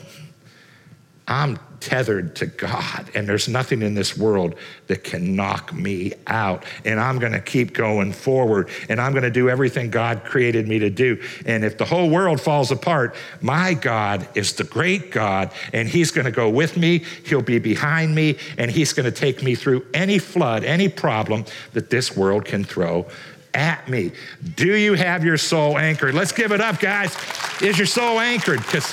I'm 1.28 1.58
tethered 1.80 2.36
to 2.36 2.46
God, 2.46 3.10
and 3.14 3.28
there's 3.28 3.48
nothing 3.48 3.82
in 3.82 3.94
this 3.94 4.16
world 4.16 4.54
that 4.86 5.04
can 5.04 5.36
knock 5.36 5.72
me 5.72 6.12
out. 6.26 6.64
And 6.84 7.00
I'm 7.00 7.18
going 7.18 7.32
to 7.32 7.40
keep 7.40 7.72
going 7.72 8.12
forward, 8.12 8.68
and 8.88 9.00
I'm 9.00 9.12
going 9.12 9.24
to 9.24 9.30
do 9.30 9.48
everything 9.48 9.90
God 9.90 10.24
created 10.24 10.68
me 10.68 10.78
to 10.78 10.90
do. 10.90 11.22
And 11.44 11.64
if 11.64 11.78
the 11.78 11.84
whole 11.84 12.10
world 12.10 12.40
falls 12.40 12.70
apart, 12.70 13.14
my 13.40 13.74
God 13.74 14.28
is 14.34 14.54
the 14.54 14.64
great 14.64 15.10
God, 15.10 15.52
and 15.72 15.88
He's 15.88 16.10
going 16.10 16.26
to 16.26 16.30
go 16.30 16.48
with 16.48 16.76
me, 16.76 17.04
He'll 17.24 17.42
be 17.42 17.58
behind 17.58 18.14
me, 18.14 18.38
and 18.58 18.70
He's 18.70 18.92
going 18.92 19.10
to 19.10 19.16
take 19.16 19.42
me 19.42 19.54
through 19.54 19.86
any 19.94 20.18
flood, 20.18 20.64
any 20.64 20.88
problem 20.88 21.44
that 21.72 21.90
this 21.90 22.16
world 22.16 22.44
can 22.44 22.64
throw 22.64 23.06
at 23.54 23.88
me. 23.88 24.12
Do 24.54 24.76
you 24.76 24.94
have 24.94 25.24
your 25.24 25.38
soul 25.38 25.78
anchored? 25.78 26.14
Let's 26.14 26.32
give 26.32 26.52
it 26.52 26.60
up, 26.60 26.78
guys. 26.78 27.16
Is 27.62 27.78
your 27.78 27.86
soul 27.86 28.20
anchored? 28.20 28.58
Because 28.58 28.92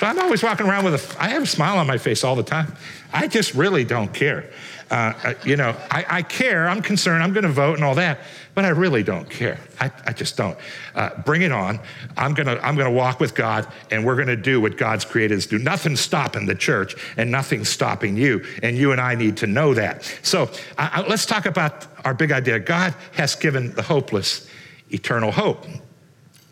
so 0.00 0.06
I'm 0.06 0.18
always 0.18 0.42
walking 0.42 0.66
around 0.66 0.86
with 0.86 0.94
a, 0.94 1.22
I 1.22 1.28
have 1.28 1.42
a 1.42 1.46
smile 1.46 1.76
on 1.76 1.86
my 1.86 1.98
face 1.98 2.24
all 2.24 2.34
the 2.34 2.42
time. 2.42 2.74
I 3.12 3.26
just 3.26 3.52
really 3.52 3.84
don't 3.84 4.10
care. 4.14 4.50
Uh, 4.90 5.12
uh 5.22 5.34
you 5.44 5.56
know, 5.56 5.76
I, 5.90 6.06
I, 6.08 6.22
care, 6.22 6.66
I'm 6.70 6.80
concerned, 6.80 7.22
I'm 7.22 7.34
going 7.34 7.44
to 7.44 7.50
vote 7.50 7.74
and 7.74 7.84
all 7.84 7.94
that, 7.96 8.20
but 8.54 8.64
I 8.64 8.70
really 8.70 9.02
don't 9.02 9.28
care. 9.28 9.58
I, 9.78 9.92
I 10.06 10.14
just 10.14 10.38
don't. 10.38 10.56
Uh, 10.94 11.10
bring 11.26 11.42
it 11.42 11.52
on. 11.52 11.80
I'm 12.16 12.32
going 12.32 12.46
to 12.46 12.58
I'm 12.66 12.76
gonna 12.76 12.90
walk 12.90 13.20
with 13.20 13.34
God, 13.34 13.70
and 13.90 14.02
we're 14.02 14.14
going 14.14 14.28
to 14.28 14.36
do 14.36 14.58
what 14.58 14.78
God's 14.78 15.04
created 15.04 15.36
us 15.36 15.44
to 15.44 15.58
do. 15.58 15.62
Nothing's 15.62 16.00
stopping 16.00 16.46
the 16.46 16.54
church, 16.54 16.96
and 17.18 17.30
nothing's 17.30 17.68
stopping 17.68 18.16
you, 18.16 18.42
and 18.62 18.78
you 18.78 18.92
and 18.92 19.02
I 19.02 19.14
need 19.16 19.36
to 19.36 19.46
know 19.46 19.74
that. 19.74 20.02
So 20.22 20.50
uh, 20.78 21.04
let's 21.10 21.26
talk 21.26 21.44
about 21.44 21.86
our 22.06 22.14
big 22.14 22.32
idea. 22.32 22.58
God 22.58 22.94
has 23.12 23.34
given 23.34 23.74
the 23.74 23.82
hopeless 23.82 24.48
eternal 24.88 25.30
hope. 25.30 25.66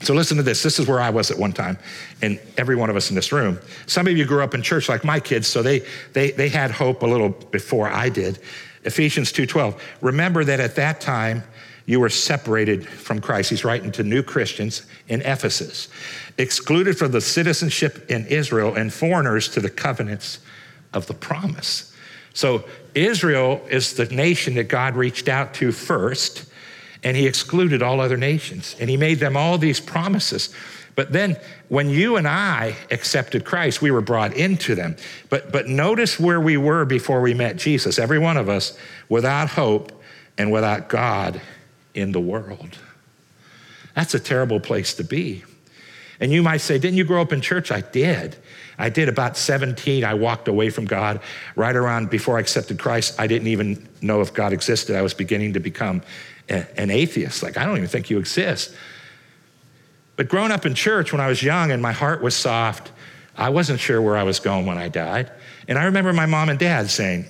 So 0.01 0.15
listen 0.15 0.37
to 0.37 0.43
this. 0.43 0.63
This 0.63 0.79
is 0.79 0.87
where 0.87 1.01
I 1.01 1.11
was 1.11 1.31
at 1.31 1.39
one 1.39 1.53
time, 1.53 1.77
and 2.23 2.39
every 2.57 2.77
one 2.77 2.89
of 2.89 2.97
us 2.97 3.11
in 3.11 3.17
this 3.17 3.33
room. 3.33 3.59
Some 3.87 4.07
of 4.07 4.17
you 4.17 4.25
grew 4.25 4.43
up 4.43 4.55
in 4.55 4.63
church 4.63 4.89
like 4.89 5.05
my 5.05 5.19
kids, 5.19 5.49
so 5.49 5.63
they 5.63 5.83
they 6.13 6.31
they 6.31 6.49
had 6.49 6.71
hope 6.71 7.03
a 7.03 7.07
little 7.07 7.31
before 7.31 7.89
I 7.89 8.09
did. 8.09 8.39
Ephesians 8.85 9.33
2:12. 9.33 9.79
Remember 10.01 10.45
that 10.45 10.61
at 10.61 10.77
that 10.77 11.01
time 11.01 11.43
you 11.87 11.99
were 12.01 12.11
separated 12.11 12.87
from 12.87 13.21
Christ. 13.21 13.51
He's 13.51 13.65
writing 13.65 13.91
to 13.93 14.05
new 14.05 14.23
Christians 14.23 14.83
in 15.09 15.21
Ephesus, 15.23 15.89
excluded 16.37 16.97
from 16.97 17.13
the 17.13 17.21
citizenship 17.21 18.11
in 18.11 18.27
Israel 18.27 18.75
and 18.75 18.93
foreigners 18.93 19.49
to 19.49 19.61
the 19.61 19.71
covenants 19.71 20.39
of 20.93 21.07
the 21.07 21.15
promise. 21.15 21.93
So 22.35 22.65
Israel 22.95 23.61
is 23.69 23.95
the 23.95 24.05
nation 24.07 24.55
that 24.55 24.69
God 24.69 24.95
reached 24.95 25.29
out 25.29 25.55
to 25.55 25.73
first 25.73 26.45
and 27.03 27.17
he 27.17 27.27
excluded 27.27 27.83
all 27.83 28.01
other 28.01 28.17
nations 28.17 28.77
and 28.81 28.91
he 28.91 28.97
made 28.97 29.21
them 29.21 29.37
all 29.37 29.59
these 29.59 29.81
promises. 29.81 30.55
But 30.95 31.13
then 31.13 31.37
when 31.69 31.91
you 31.91 32.17
and 32.17 32.27
I 32.27 32.75
accepted 32.91 33.45
Christ, 33.45 33.81
we 33.81 33.93
were 33.93 34.01
brought 34.01 34.35
into 34.35 34.75
them. 34.75 34.97
But, 35.29 35.53
but 35.53 35.69
notice 35.69 36.19
where 36.19 36.41
we 36.41 36.57
were 36.57 36.85
before 36.85 37.21
we 37.21 37.35
met 37.35 37.57
Jesus, 37.57 38.01
every 38.01 38.19
one 38.19 38.37
of 38.37 38.49
us, 38.49 38.77
without 39.09 39.51
hope 39.51 39.93
and 40.37 40.51
without 40.51 40.89
God 40.89 41.41
in 41.95 42.11
the 42.13 42.21
world. 42.21 42.79
That's 43.95 44.15
a 44.15 44.21
terrible 44.21 44.59
place 44.59 44.95
to 44.95 45.05
be. 45.05 45.45
And 46.21 46.33
you 46.33 46.43
might 46.43 46.63
say, 46.63 46.79
Didn't 46.79 46.97
you 46.97 47.05
grow 47.05 47.23
up 47.23 47.33
in 47.33 47.41
church? 47.41 47.71
I 47.71 47.81
did. 47.81 48.37
I 48.79 48.89
did 48.89 49.09
about 49.09 49.37
17. 49.37 50.05
I 50.05 50.15
walked 50.15 50.47
away 50.47 50.71
from 50.71 50.85
God 50.85 51.21
right 51.57 51.75
around 51.75 52.11
before 52.11 52.37
I 52.37 52.41
accepted 52.41 52.79
Christ. 52.79 53.19
I 53.19 53.27
didn't 53.27 53.49
even 53.49 53.89
know 54.01 54.21
if 54.21 54.33
God 54.33 54.53
existed. 54.53 54.95
I 54.95 55.03
was 55.03 55.15
beginning 55.15 55.55
to 55.55 55.61
become 55.61 56.03
an 56.49 56.91
atheist. 56.91 57.43
Like, 57.43 57.57
I 57.57 57.67
don't 57.67 57.77
even 57.77 57.89
think 57.89 58.09
you 58.09 58.19
exist. 58.19 58.75
But 60.17 60.29
growing 60.29 60.51
up 60.51 60.65
in 60.65 60.75
church 60.75 61.13
when 61.13 61.21
I 61.21 61.29
was 61.29 61.43
young 61.43 61.71
and 61.71 61.83
my 61.83 61.93
heart 61.93 62.23
was 62.23 62.35
soft, 62.35 62.93
I 63.37 63.51
wasn't 63.51 63.81
sure 63.81 64.01
where 64.01 64.17
I 64.17 64.25
was 64.25 64.41
going 64.41 64.67
when 64.67 64.79
I 64.79 64.89
died. 64.89 65.31
And 65.69 65.79
I 65.79 65.85
remember 65.85 66.13
my 66.13 66.27
mom 66.27 66.49
and 66.49 66.59
dad 66.59 66.91
saying, 66.91 67.27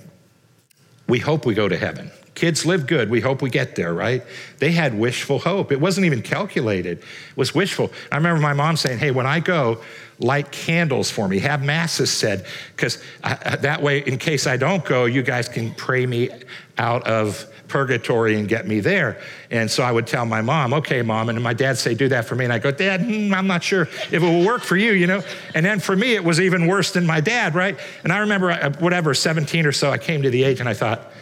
We 1.06 1.18
hope 1.18 1.44
we 1.44 1.54
go 1.54 1.68
to 1.68 1.76
heaven. 1.76 2.10
Kids 2.38 2.64
live 2.64 2.86
good. 2.86 3.10
We 3.10 3.20
hope 3.20 3.42
we 3.42 3.50
get 3.50 3.74
there, 3.74 3.92
right? 3.92 4.22
They 4.58 4.70
had 4.70 4.96
wishful 4.96 5.40
hope. 5.40 5.72
It 5.72 5.80
wasn't 5.80 6.06
even 6.06 6.22
calculated, 6.22 6.98
it 6.98 7.36
was 7.36 7.52
wishful. 7.52 7.90
I 8.12 8.16
remember 8.16 8.40
my 8.40 8.52
mom 8.52 8.76
saying, 8.76 9.00
Hey, 9.00 9.10
when 9.10 9.26
I 9.26 9.40
go, 9.40 9.82
light 10.20 10.52
candles 10.52 11.10
for 11.10 11.26
me, 11.26 11.40
have 11.40 11.64
masses 11.64 12.12
said, 12.12 12.46
because 12.76 13.02
that 13.22 13.82
way, 13.82 14.04
in 14.06 14.18
case 14.18 14.46
I 14.46 14.56
don't 14.56 14.84
go, 14.84 15.06
you 15.06 15.22
guys 15.22 15.48
can 15.48 15.74
pray 15.74 16.06
me 16.06 16.30
out 16.78 17.04
of 17.08 17.44
purgatory 17.66 18.38
and 18.38 18.46
get 18.48 18.68
me 18.68 18.78
there. 18.78 19.20
And 19.50 19.68
so 19.68 19.82
I 19.82 19.90
would 19.90 20.06
tell 20.06 20.24
my 20.24 20.40
mom, 20.40 20.72
okay, 20.74 21.02
mom. 21.02 21.30
And 21.30 21.42
my 21.42 21.54
dad 21.54 21.76
say, 21.76 21.92
do 21.92 22.06
that 22.08 22.24
for 22.24 22.36
me. 22.36 22.44
And 22.44 22.52
I 22.52 22.60
go, 22.60 22.70
Dad, 22.70 23.00
hmm, 23.02 23.34
I'm 23.34 23.48
not 23.48 23.64
sure 23.64 23.82
if 23.82 24.12
it 24.12 24.20
will 24.20 24.46
work 24.46 24.62
for 24.62 24.76
you, 24.76 24.92
you 24.92 25.08
know? 25.08 25.24
And 25.56 25.66
then 25.66 25.80
for 25.80 25.96
me, 25.96 26.14
it 26.14 26.22
was 26.22 26.40
even 26.40 26.68
worse 26.68 26.92
than 26.92 27.04
my 27.04 27.20
dad, 27.20 27.56
right? 27.56 27.76
And 28.04 28.12
I 28.12 28.18
remember, 28.18 28.54
whatever, 28.78 29.12
17 29.12 29.66
or 29.66 29.72
so, 29.72 29.90
I 29.90 29.98
came 29.98 30.22
to 30.22 30.30
the 30.30 30.44
age 30.44 30.60
and 30.60 30.68
I 30.68 30.74
thought, 30.74 31.12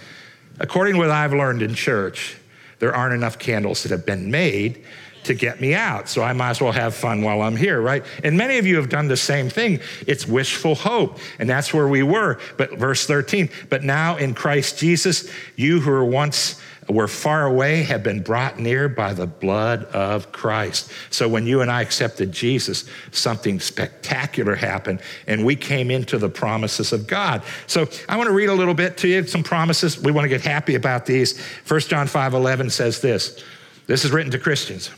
according 0.59 0.95
to 0.95 1.01
what 1.01 1.11
I've 1.11 1.33
learned 1.33 1.63
in 1.63 1.75
church, 1.75 2.37
there 2.79 2.95
aren't 2.95 3.15
enough 3.15 3.39
candles 3.39 3.83
that 3.83 3.93
have 3.93 4.05
been 4.05 4.31
made 4.31 4.85
to 5.27 5.35
get 5.35 5.61
me 5.61 5.75
out. 5.75 6.09
So 6.09 6.23
I 6.23 6.33
might 6.33 6.51
as 6.51 6.61
well 6.61 6.73
have 6.73 6.95
fun 6.95 7.23
while 7.23 7.43
I'm 7.43 7.57
here, 7.57 7.81
right? 7.81 8.05
And 8.25 8.37
many 8.37 8.59
of 8.59 8.67
you 8.67 8.77
have 8.77 8.89
done 8.89 9.09
the 9.09 9.17
same 9.17 9.49
thing. 9.49 9.81
It's 10.07 10.27
wishful 10.27 10.75
hope. 10.75 11.19
And 11.39 11.49
that's 11.49 11.73
where 11.73 11.89
we 11.89 12.03
were. 12.03 12.39
But 12.57 12.79
verse 12.79 13.07
13, 13.07 13.51
but 13.69 13.83
now 13.85 14.17
in 14.17 14.35
Christ 14.35 14.79
Jesus, 14.79 15.31
you 15.57 15.81
who 15.81 15.91
were 15.91 16.05
once 16.05 16.61
were 16.89 17.09
far 17.09 17.47
away 17.47 17.83
have 17.83 18.03
been 18.03 18.23
brought 18.23 18.59
near 18.59 18.89
by 18.89 19.13
the 19.13 19.27
blood 19.27 19.85
of 19.87 20.31
Christ. 20.33 20.91
So 21.11 21.29
when 21.29 21.47
you 21.47 21.61
and 21.61 21.71
I 21.71 21.83
accepted 21.83 22.33
Jesus, 22.33 22.85
something 23.11 23.59
spectacular 23.61 24.55
happened 24.55 25.01
and 25.27 25.45
we 25.45 25.57
came 25.57 25.91
into 25.91 26.19
the 26.19 26.29
promises 26.29 26.93
of 26.93 27.07
God. 27.07 27.43
So 27.67 27.89
I 28.09 28.17
want 28.17 28.29
to 28.29 28.35
read 28.35 28.49
a 28.49 28.55
little 28.55 28.75
bit 28.75 28.97
to 28.99 29.09
you, 29.09 29.27
some 29.27 29.43
promises. 29.43 29.99
We 29.99 30.13
want 30.13 30.25
to 30.25 30.29
get 30.29 30.43
happy 30.43 30.75
about 30.75 31.07
these. 31.07 31.41
1 31.67 31.81
John 31.81 32.07
5 32.07 32.35
11 32.35 32.71
says 32.71 33.01
this. 33.01 33.43
This 33.87 34.05
is 34.05 34.11
written 34.11 34.33
to 34.33 34.39
Christians. 34.39 34.91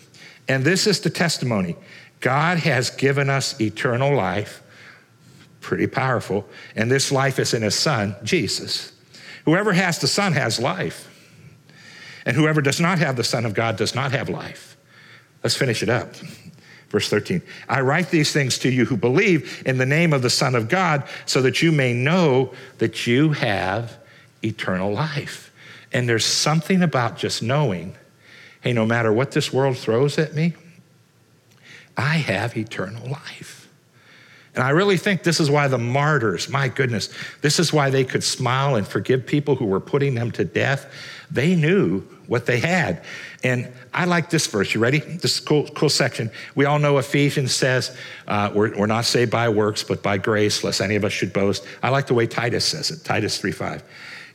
And 0.48 0.64
this 0.64 0.86
is 0.86 1.00
the 1.00 1.10
testimony 1.10 1.76
God 2.20 2.58
has 2.58 2.90
given 2.90 3.30
us 3.30 3.60
eternal 3.60 4.14
life, 4.14 4.62
pretty 5.60 5.86
powerful, 5.86 6.48
and 6.74 6.90
this 6.90 7.12
life 7.12 7.38
is 7.38 7.54
in 7.54 7.62
His 7.62 7.74
Son, 7.74 8.16
Jesus. 8.24 8.92
Whoever 9.44 9.72
has 9.72 9.98
the 9.98 10.08
Son 10.08 10.32
has 10.32 10.58
life, 10.58 11.08
and 12.26 12.36
whoever 12.36 12.60
does 12.60 12.80
not 12.80 12.98
have 12.98 13.16
the 13.16 13.24
Son 13.24 13.46
of 13.46 13.54
God 13.54 13.76
does 13.76 13.94
not 13.94 14.12
have 14.12 14.28
life. 14.28 14.76
Let's 15.42 15.56
finish 15.56 15.82
it 15.82 15.88
up. 15.88 16.14
Verse 16.88 17.08
13 17.08 17.42
I 17.68 17.82
write 17.82 18.10
these 18.10 18.32
things 18.32 18.58
to 18.58 18.70
you 18.70 18.84
who 18.86 18.96
believe 18.96 19.62
in 19.66 19.78
the 19.78 19.86
name 19.86 20.12
of 20.12 20.22
the 20.22 20.30
Son 20.30 20.54
of 20.54 20.68
God, 20.68 21.04
so 21.26 21.42
that 21.42 21.62
you 21.62 21.70
may 21.70 21.92
know 21.92 22.52
that 22.78 23.06
you 23.06 23.32
have 23.32 23.98
eternal 24.42 24.92
life. 24.92 25.52
And 25.92 26.08
there's 26.08 26.26
something 26.26 26.82
about 26.82 27.16
just 27.16 27.42
knowing 27.42 27.96
hey, 28.60 28.72
no 28.72 28.86
matter 28.86 29.12
what 29.12 29.32
this 29.32 29.52
world 29.52 29.76
throws 29.76 30.18
at 30.18 30.34
me, 30.34 30.54
I 31.96 32.16
have 32.16 32.56
eternal 32.56 33.08
life. 33.08 33.58
And 34.54 34.64
I 34.64 34.70
really 34.70 34.96
think 34.96 35.22
this 35.22 35.38
is 35.38 35.50
why 35.50 35.68
the 35.68 35.78
martyrs, 35.78 36.48
my 36.48 36.66
goodness, 36.66 37.10
this 37.42 37.60
is 37.60 37.72
why 37.72 37.90
they 37.90 38.04
could 38.04 38.24
smile 38.24 38.74
and 38.74 38.84
forgive 38.86 39.24
people 39.24 39.54
who 39.54 39.66
were 39.66 39.78
putting 39.78 40.16
them 40.16 40.32
to 40.32 40.44
death. 40.44 40.92
They 41.30 41.54
knew 41.54 42.00
what 42.26 42.46
they 42.46 42.58
had. 42.58 43.04
And 43.44 43.72
I 43.94 44.06
like 44.06 44.30
this 44.30 44.48
verse. 44.48 44.74
You 44.74 44.80
ready? 44.80 44.98
This 44.98 45.34
is 45.34 45.40
cool, 45.40 45.68
cool 45.68 45.88
section. 45.88 46.30
We 46.56 46.64
all 46.64 46.80
know 46.80 46.98
Ephesians 46.98 47.54
says 47.54 47.96
uh, 48.26 48.50
we're, 48.52 48.76
we're 48.76 48.86
not 48.86 49.04
saved 49.04 49.30
by 49.30 49.48
works, 49.48 49.84
but 49.84 50.02
by 50.02 50.18
grace, 50.18 50.64
lest 50.64 50.80
any 50.80 50.96
of 50.96 51.04
us 51.04 51.12
should 51.12 51.32
boast. 51.32 51.64
I 51.82 51.90
like 51.90 52.08
the 52.08 52.14
way 52.14 52.26
Titus 52.26 52.64
says 52.64 52.90
it, 52.90 53.04
Titus 53.04 53.40
3.5. 53.40 53.82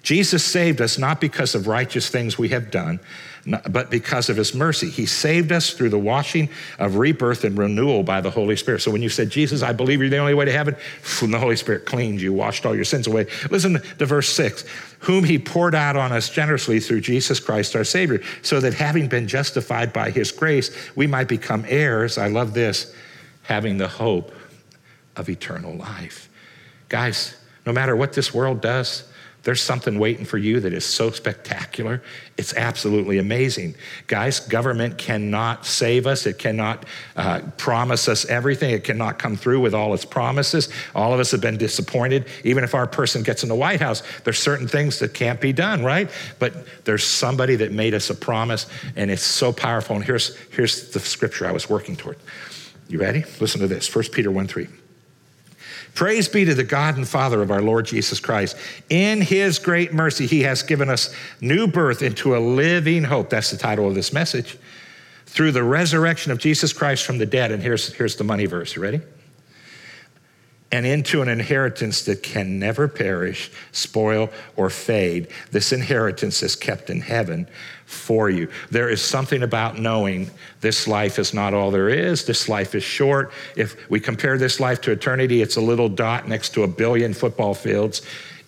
Jesus 0.04 0.44
saved 0.44 0.82
us 0.82 0.98
not 0.98 1.20
because 1.20 1.56
of 1.56 1.68
righteous 1.68 2.10
things 2.10 2.38
we 2.38 2.50
have 2.50 2.72
done, 2.72 3.00
but 3.46 3.90
because 3.90 4.30
of 4.30 4.38
his 4.38 4.54
mercy. 4.54 4.90
He 4.90 5.06
saved 5.06 5.52
us 5.52 5.72
through 5.72 5.90
the 5.90 6.00
washing 6.00 6.50
of 6.80 6.96
rebirth 6.96 7.44
and 7.44 7.58
renewal 7.58 8.02
by 8.04 8.22
the 8.22 8.30
Holy 8.30 8.56
Spirit. 8.56 8.82
So 8.82 8.92
when 8.92 9.02
you 9.02 9.10
said, 9.10 9.30
Jesus, 9.30 9.62
I 9.62 9.74
believe 9.74 10.00
you're 10.00 10.10
the 10.10 10.18
only 10.18 10.34
way 10.34 10.46
to 10.46 10.52
heaven, 10.52 10.76
the 11.22 11.40
Holy 11.40 11.58
Spirit 11.58 11.86
cleaned 11.86 12.22
you, 12.22 12.32
washed 12.32 12.66
all 12.66 12.76
your 12.76 12.86
sins 12.86 13.08
away. 13.08 13.28
Listen 13.50 13.82
to 14.00 14.06
verse 14.06 14.30
six 14.30 14.64
whom 15.00 15.26
he 15.26 15.38
poured 15.38 15.76
out 15.76 15.98
on 15.98 16.14
us 16.14 16.30
generously 16.30 16.80
through 16.80 17.02
Jesus 17.02 17.38
Christ 17.40 17.76
our 17.76 17.84
Savior, 17.84 18.22
so 18.42 18.62
that 18.62 18.74
having 18.74 19.10
been 19.10 19.28
justified 19.28 19.92
by 19.92 20.10
his 20.10 20.32
grace, 20.32 20.72
we 20.96 21.08
might 21.08 21.28
become 21.28 21.66
heirs. 21.68 22.18
I 22.18 22.30
love 22.30 22.54
this, 22.54 22.96
having 23.44 23.78
the 23.78 23.90
hope 23.90 24.32
of 25.18 25.28
eternal 25.28 25.76
life. 25.76 26.30
Guys, 26.88 27.36
no 27.66 27.74
matter 27.74 27.98
what 27.98 28.14
this 28.14 28.34
world 28.34 28.62
does, 28.62 29.04
there's 29.44 29.62
something 29.62 30.00
waiting 30.00 30.24
for 30.24 30.38
you 30.38 30.62
that 30.62 30.72
is 30.72 30.86
so 30.86 31.12
spectacular. 31.12 32.02
It's 32.38 32.56
absolutely 32.56 33.18
amazing. 33.18 33.76
Guys, 34.08 34.40
government 34.40 34.98
cannot 34.98 35.66
save 35.66 36.08
us. 36.08 36.26
It 36.26 36.40
cannot 36.40 36.86
uh, 37.18 37.42
promise 37.58 38.08
us 38.08 38.26
everything. 38.26 38.72
It 38.72 38.86
cannot 38.86 39.20
come 39.20 39.36
through 39.36 39.60
with 39.60 39.74
all 39.74 39.94
its 39.94 40.06
promises. 40.06 40.70
All 40.96 41.14
of 41.14 41.20
us 41.20 41.32
have 41.32 41.42
been 41.42 41.58
disappointed. 41.58 42.26
Even 42.46 42.64
if 42.64 42.74
our 42.74 42.88
person 42.88 43.22
gets 43.22 43.44
in 43.44 43.50
the 43.50 43.56
White 43.56 43.82
House, 43.82 44.02
there's 44.24 44.40
certain 44.40 44.68
things 44.68 45.00
that 45.00 45.14
can't 45.14 45.42
be 45.42 45.52
done, 45.52 45.84
right? 45.84 46.10
But 46.40 46.86
there's 46.86 47.04
somebody 47.04 47.58
that 47.58 47.74
made 47.74 47.94
us 47.94 48.10
a 48.10 48.16
promise, 48.16 48.66
and 48.96 49.12
it's 49.12 49.24
so 49.24 49.52
powerful. 49.52 49.98
And 49.98 50.06
here's, 50.06 50.38
here's 50.52 50.92
the 50.92 51.02
scripture 51.02 51.46
I 51.46 51.52
was 51.52 51.70
working 51.70 51.98
toward. 51.98 52.18
You 52.88 53.00
ready? 53.00 53.26
Listen 53.42 53.60
to 53.60 53.68
this 53.68 53.94
1 53.94 54.06
Peter 54.14 54.32
1 54.32 54.48
3. 54.48 54.68
Praise 55.96 56.28
be 56.28 56.46
to 56.46 56.56
the 56.56 56.64
God 56.64 56.98
and 56.98 57.08
Father 57.08 57.42
of 57.42 57.52
our 57.52 57.62
Lord 57.62 57.86
Jesus 57.86 58.20
Christ. 58.20 58.56
In 58.90 59.22
his 59.22 59.60
great 59.60 59.94
mercy, 59.94 60.26
he 60.26 60.42
has 60.42 60.64
given 60.64 60.90
us 60.90 61.14
new 61.40 61.68
birth 61.68 62.02
into 62.02 62.36
a 62.36 62.40
living 62.40 63.04
hope. 63.04 63.30
That's 63.30 63.52
the 63.52 63.58
title 63.58 63.88
of 63.88 63.96
this 63.96 64.12
message. 64.12 64.58
Through 65.26 65.52
the 65.52 65.64
resurrection 65.64 66.32
of 66.32 66.40
Jesus 66.40 66.74
Christ 66.74 67.06
from 67.06 67.18
the 67.18 67.26
dead. 67.26 67.52
And 67.52 67.62
here's, 67.62 67.94
here's 67.94 68.16
the 68.16 68.24
money 68.24 68.46
verse. 68.46 68.76
You 68.76 68.82
ready? 68.82 69.02
and 70.74 70.88
into 70.88 71.22
an 71.22 71.30
inheritance 71.30 72.02
that 72.02 72.24
can 72.24 72.58
never 72.58 72.88
perish, 72.88 73.52
spoil, 73.72 74.32
or 74.56 74.72
fade. 74.72 75.28
This 75.52 75.72
inheritance 75.72 76.42
is 76.42 76.56
kept 76.56 76.90
in 76.90 77.00
heaven 77.00 77.48
for 77.94 78.30
you. 78.30 78.50
There 78.72 78.90
is 78.90 79.02
something 79.02 79.44
about 79.44 79.80
knowing 79.80 80.32
this 80.62 80.88
life 80.88 81.20
is 81.20 81.34
not 81.34 81.54
all 81.54 81.72
there 81.72 81.90
is. 81.90 82.26
This 82.26 82.50
life 82.50 82.76
is 82.76 82.84
short. 82.84 83.32
If 83.56 83.90
we 83.90 84.00
compare 84.00 84.38
this 84.38 84.60
life 84.60 84.82
to 84.82 84.92
eternity, 84.92 85.42
it's 85.42 85.56
a 85.56 85.62
little 85.62 85.90
dot 85.90 86.28
next 86.28 86.50
to 86.56 86.64
a 86.64 86.68
billion 86.68 87.14
football 87.14 87.54
fields. 87.54 88.02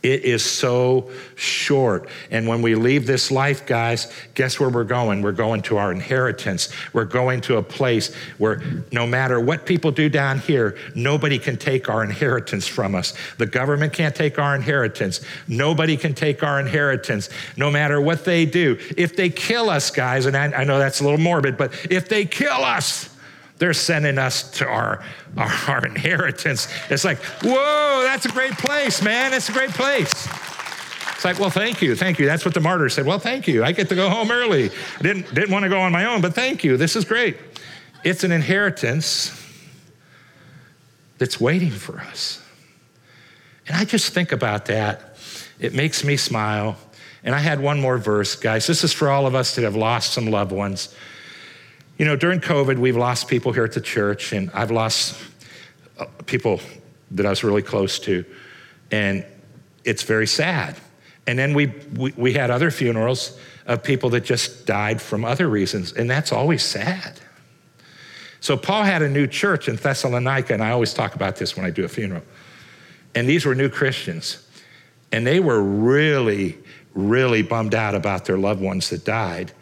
It 0.05 0.23
is 0.23 0.45
so 0.45 1.09
short. 1.33 2.07
And 2.29 2.47
when 2.47 2.61
we 2.61 2.75
leave 2.75 3.07
this 3.07 3.31
life, 3.31 3.65
guys, 3.65 4.13
guess 4.35 4.59
where 4.59 4.69
we're 4.69 4.83
going? 4.83 5.23
We're 5.23 5.31
going 5.31 5.63
to 5.63 5.77
our 5.77 5.91
inheritance. 5.91 6.69
We're 6.93 7.05
going 7.05 7.41
to 7.41 7.57
a 7.57 7.63
place 7.63 8.13
where 8.37 8.61
no 8.91 9.07
matter 9.07 9.39
what 9.39 9.65
people 9.65 9.91
do 9.91 10.07
down 10.07 10.37
here, 10.37 10.77
nobody 10.93 11.39
can 11.39 11.57
take 11.57 11.89
our 11.89 12.03
inheritance 12.03 12.67
from 12.67 12.93
us. 12.93 13.15
The 13.39 13.47
government 13.47 13.93
can't 13.93 14.13
take 14.13 14.37
our 14.37 14.55
inheritance. 14.55 15.21
Nobody 15.47 15.97
can 15.97 16.13
take 16.13 16.43
our 16.43 16.59
inheritance, 16.59 17.29
no 17.57 17.71
matter 17.71 17.99
what 17.99 18.25
they 18.25 18.45
do. 18.45 18.77
If 18.95 19.15
they 19.15 19.31
kill 19.31 19.71
us, 19.71 19.89
guys, 19.89 20.27
and 20.27 20.37
I, 20.37 20.51
I 20.51 20.63
know 20.65 20.77
that's 20.77 20.99
a 20.99 21.03
little 21.03 21.17
morbid, 21.17 21.57
but 21.57 21.73
if 21.89 22.07
they 22.09 22.25
kill 22.25 22.63
us, 22.63 23.14
they're 23.57 23.73
sending 23.73 24.17
us 24.17 24.49
to 24.51 24.67
our, 24.67 25.03
our, 25.37 25.51
our, 25.67 25.85
inheritance. 25.85 26.67
It's 26.89 27.05
like, 27.05 27.19
whoa, 27.41 28.01
that's 28.03 28.25
a 28.25 28.29
great 28.29 28.53
place, 28.53 29.01
man. 29.01 29.33
It's 29.33 29.49
a 29.49 29.53
great 29.53 29.69
place. 29.69 30.27
It's 31.13 31.23
like, 31.23 31.39
well, 31.39 31.49
thank 31.49 31.81
you, 31.81 31.95
thank 31.95 32.19
you. 32.19 32.25
That's 32.25 32.43
what 32.43 32.53
the 32.53 32.59
martyr 32.59 32.89
said. 32.89 33.05
Well, 33.05 33.19
thank 33.19 33.47
you. 33.47 33.63
I 33.63 33.71
get 33.71 33.87
to 33.89 33.95
go 33.95 34.09
home 34.09 34.29
early. 34.29 34.69
I 34.99 35.01
didn't, 35.01 35.33
didn't 35.33 35.51
want 35.51 35.63
to 35.63 35.69
go 35.69 35.79
on 35.79 35.91
my 35.91 36.05
own, 36.05 36.21
but 36.21 36.33
thank 36.33 36.63
you. 36.63 36.75
This 36.75 36.95
is 36.95 37.05
great. 37.05 37.37
It's 38.03 38.23
an 38.23 38.31
inheritance 38.31 39.41
that's 41.17 41.39
waiting 41.39 41.71
for 41.71 41.99
us. 41.99 42.41
And 43.67 43.77
I 43.77 43.85
just 43.85 44.13
think 44.13 44.31
about 44.31 44.65
that. 44.65 45.17
It 45.59 45.73
makes 45.73 46.03
me 46.03 46.17
smile. 46.17 46.77
And 47.23 47.33
I 47.33 47.39
had 47.39 47.59
one 47.59 47.79
more 47.79 47.97
verse, 47.97 48.35
guys. 48.35 48.67
This 48.67 48.83
is 48.83 48.93
for 48.93 49.09
all 49.09 49.25
of 49.25 49.33
us 49.33 49.55
that 49.55 49.63
have 49.63 49.75
lost 49.75 50.13
some 50.13 50.27
loved 50.27 50.51
ones. 50.51 50.93
You 51.97 52.03
know, 52.03 52.17
during 52.17 52.41
COVID, 52.41 52.77
we've 52.77 52.97
lost 52.97 53.29
people 53.29 53.53
here 53.53 53.63
at 53.63 53.71
the 53.71 53.79
church, 53.79 54.33
and 54.33 54.51
I've 54.53 54.71
lost 54.71 55.17
uh, 55.97 56.05
people 56.25 56.59
that 57.11 57.25
I 57.25 57.29
was 57.29 57.41
really 57.41 57.61
close 57.61 57.99
to, 57.99 58.25
and 58.91 59.25
it's 59.85 60.03
very 60.03 60.27
sad. 60.27 60.75
And 61.25 61.39
then 61.39 61.53
we, 61.53 61.67
we, 61.95 62.11
we 62.17 62.33
had 62.33 62.51
other 62.51 62.69
funerals 62.69 63.39
of 63.65 63.81
people 63.81 64.09
that 64.09 64.25
just 64.25 64.65
died 64.65 65.01
from 65.01 65.23
other 65.23 65.47
reasons, 65.47 65.93
and 65.93 66.09
that's 66.09 66.33
always 66.33 66.63
sad. 66.63 67.21
So 68.41 68.57
Paul 68.57 68.83
had 68.83 69.01
a 69.01 69.09
new 69.09 69.25
church 69.25 69.69
in 69.69 69.77
Thessalonica, 69.77 70.53
and 70.53 70.61
I 70.61 70.71
always 70.71 70.93
talk 70.93 71.15
about 71.15 71.37
this 71.37 71.55
when 71.55 71.65
I 71.65 71.69
do 71.69 71.85
a 71.85 71.87
funeral. 71.87 72.23
And 73.15 73.27
these 73.29 73.45
were 73.45 73.55
new 73.55 73.69
Christians, 73.69 74.45
and 75.13 75.25
they 75.25 75.39
were 75.39 75.63
really, 75.63 76.57
really 76.93 77.41
bummed 77.41 77.73
out 77.73 77.95
about 77.95 78.25
their 78.25 78.37
loved 78.37 78.61
ones 78.61 78.89
that 78.89 79.05
died 79.05 79.53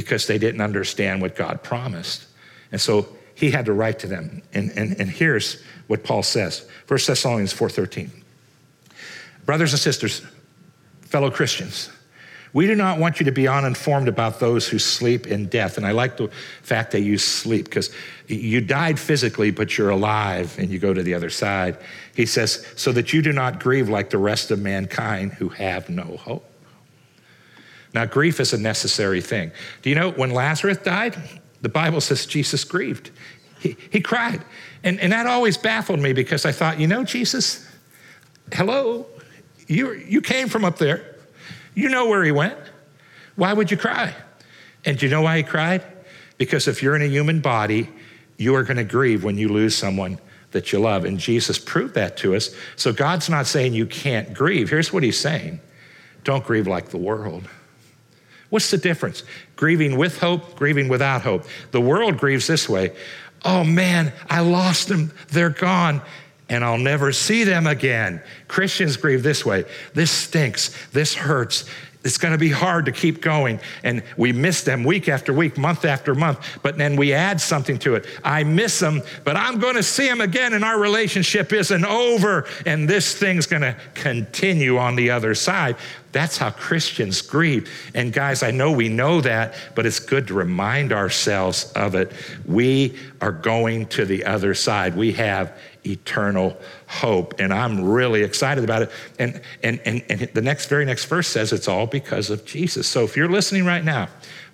because 0.00 0.26
they 0.26 0.38
didn't 0.38 0.62
understand 0.62 1.20
what 1.20 1.36
God 1.36 1.62
promised. 1.62 2.26
And 2.72 2.80
so 2.80 3.06
he 3.34 3.50
had 3.50 3.66
to 3.66 3.74
write 3.74 3.98
to 3.98 4.06
them. 4.06 4.42
And, 4.54 4.70
and, 4.76 4.98
and 4.98 5.10
here's 5.10 5.62
what 5.88 6.04
Paul 6.04 6.22
says 6.22 6.66
1 6.88 7.00
Thessalonians 7.06 7.52
4.13. 7.52 8.08
Brothers 9.44 9.72
and 9.72 9.80
sisters, 9.80 10.22
fellow 11.02 11.30
Christians, 11.30 11.90
We 12.52 12.66
do 12.66 12.74
not 12.74 12.98
want 12.98 13.20
you 13.20 13.26
to 13.26 13.32
be 13.32 13.46
uninformed 13.46 14.08
about 14.08 14.40
those 14.40 14.66
who 14.66 14.78
sleep 14.78 15.26
in 15.26 15.46
death. 15.46 15.76
And 15.76 15.86
I 15.86 15.92
like 15.92 16.16
the 16.16 16.28
fact 16.62 16.92
they 16.92 17.00
use 17.00 17.22
sleep 17.22 17.66
because 17.66 17.90
you 18.26 18.60
died 18.60 18.98
physically, 18.98 19.50
but 19.50 19.76
you're 19.76 19.90
alive 19.90 20.58
and 20.58 20.70
you 20.70 20.78
go 20.78 20.94
to 20.94 21.02
the 21.02 21.14
other 21.14 21.30
side. 21.30 21.76
He 22.14 22.26
says, 22.26 22.66
so 22.74 22.90
that 22.92 23.12
you 23.12 23.22
do 23.22 23.32
not 23.32 23.60
grieve 23.60 23.88
like 23.88 24.10
the 24.10 24.18
rest 24.18 24.50
of 24.50 24.58
mankind 24.58 25.34
who 25.34 25.50
have 25.50 25.88
no 25.90 26.16
hope. 26.16 26.49
Now, 27.92 28.04
grief 28.04 28.40
is 28.40 28.52
a 28.52 28.58
necessary 28.58 29.20
thing. 29.20 29.50
Do 29.82 29.90
you 29.90 29.96
know 29.96 30.10
when 30.12 30.30
Lazarus 30.30 30.78
died? 30.78 31.16
The 31.62 31.68
Bible 31.68 32.00
says 32.00 32.26
Jesus 32.26 32.64
grieved. 32.64 33.10
He, 33.58 33.76
he 33.90 34.00
cried. 34.00 34.42
And, 34.82 34.98
and 35.00 35.12
that 35.12 35.26
always 35.26 35.56
baffled 35.56 36.00
me 36.00 36.12
because 36.12 36.46
I 36.46 36.52
thought, 36.52 36.80
you 36.80 36.86
know, 36.86 37.04
Jesus, 37.04 37.68
hello, 38.52 39.06
you, 39.66 39.92
you 39.92 40.20
came 40.20 40.48
from 40.48 40.64
up 40.64 40.78
there. 40.78 41.16
You 41.74 41.88
know 41.88 42.08
where 42.08 42.24
he 42.24 42.32
went. 42.32 42.58
Why 43.36 43.52
would 43.52 43.70
you 43.70 43.76
cry? 43.76 44.14
And 44.84 44.98
do 44.98 45.06
you 45.06 45.10
know 45.10 45.22
why 45.22 45.38
he 45.38 45.42
cried? 45.42 45.82
Because 46.38 46.68
if 46.68 46.82
you're 46.82 46.96
in 46.96 47.02
a 47.02 47.06
human 47.06 47.40
body, 47.40 47.88
you 48.38 48.54
are 48.54 48.62
going 48.62 48.78
to 48.78 48.84
grieve 48.84 49.24
when 49.24 49.36
you 49.36 49.48
lose 49.48 49.76
someone 49.76 50.18
that 50.52 50.72
you 50.72 50.80
love. 50.80 51.04
And 51.04 51.18
Jesus 51.18 51.58
proved 51.58 51.94
that 51.94 52.16
to 52.18 52.34
us. 52.34 52.54
So 52.76 52.92
God's 52.92 53.28
not 53.28 53.46
saying 53.46 53.74
you 53.74 53.86
can't 53.86 54.32
grieve. 54.32 54.70
Here's 54.70 54.92
what 54.92 55.02
he's 55.02 55.18
saying 55.18 55.60
don't 56.24 56.44
grieve 56.44 56.66
like 56.66 56.88
the 56.88 56.98
world. 56.98 57.48
What's 58.50 58.70
the 58.70 58.78
difference? 58.78 59.22
Grieving 59.56 59.96
with 59.96 60.18
hope, 60.18 60.56
grieving 60.56 60.88
without 60.88 61.22
hope. 61.22 61.44
The 61.70 61.80
world 61.80 62.18
grieves 62.18 62.46
this 62.46 62.68
way 62.68 62.92
Oh 63.44 63.64
man, 63.64 64.12
I 64.28 64.40
lost 64.40 64.88
them. 64.88 65.12
They're 65.28 65.50
gone 65.50 66.02
and 66.50 66.64
I'll 66.64 66.78
never 66.78 67.12
see 67.12 67.44
them 67.44 67.66
again. 67.66 68.20
Christians 68.48 68.96
grieve 68.96 69.22
this 69.22 69.46
way. 69.46 69.64
This 69.94 70.10
stinks. 70.10 70.76
This 70.88 71.14
hurts. 71.14 71.64
It's 72.02 72.16
going 72.16 72.32
to 72.32 72.38
be 72.38 72.50
hard 72.50 72.86
to 72.86 72.92
keep 72.92 73.20
going. 73.20 73.60
And 73.84 74.02
we 74.16 74.32
miss 74.32 74.62
them 74.62 74.84
week 74.84 75.08
after 75.08 75.32
week, 75.32 75.58
month 75.58 75.84
after 75.84 76.14
month, 76.14 76.58
but 76.62 76.78
then 76.78 76.96
we 76.96 77.12
add 77.12 77.40
something 77.40 77.78
to 77.80 77.94
it. 77.94 78.06
I 78.24 78.42
miss 78.42 78.78
them, 78.78 79.02
but 79.24 79.36
I'm 79.36 79.58
going 79.58 79.76
to 79.76 79.82
see 79.82 80.06
them 80.06 80.20
again, 80.20 80.54
and 80.54 80.64
our 80.64 80.78
relationship 80.78 81.52
isn't 81.52 81.84
over, 81.84 82.46
and 82.64 82.88
this 82.88 83.14
thing's 83.14 83.46
going 83.46 83.62
to 83.62 83.76
continue 83.94 84.78
on 84.78 84.96
the 84.96 85.10
other 85.10 85.34
side. 85.34 85.76
That's 86.12 86.38
how 86.38 86.50
Christians 86.50 87.22
grieve. 87.22 87.70
And 87.94 88.12
guys, 88.12 88.42
I 88.42 88.50
know 88.50 88.72
we 88.72 88.88
know 88.88 89.20
that, 89.20 89.54
but 89.74 89.86
it's 89.86 90.00
good 90.00 90.26
to 90.28 90.34
remind 90.34 90.92
ourselves 90.92 91.70
of 91.74 91.94
it. 91.94 92.12
We 92.46 92.96
are 93.20 93.30
going 93.30 93.86
to 93.88 94.04
the 94.04 94.24
other 94.24 94.54
side. 94.54 94.96
We 94.96 95.12
have 95.12 95.56
eternal 95.86 96.56
hope. 96.86 97.34
And 97.38 97.52
I'm 97.52 97.84
really 97.84 98.22
excited 98.22 98.64
about 98.64 98.82
it. 98.82 98.90
And, 99.18 99.40
and, 99.62 99.80
and, 99.84 100.02
and 100.08 100.20
the 100.20 100.42
next, 100.42 100.66
very 100.66 100.84
next 100.84 101.06
verse 101.06 101.28
says 101.28 101.52
it's 101.52 101.68
all 101.68 101.86
because 101.86 102.30
of 102.30 102.44
Jesus. 102.44 102.86
So 102.86 103.04
if 103.04 103.16
you're 103.16 103.28
listening 103.28 103.64
right 103.64 103.84
now, 103.84 104.08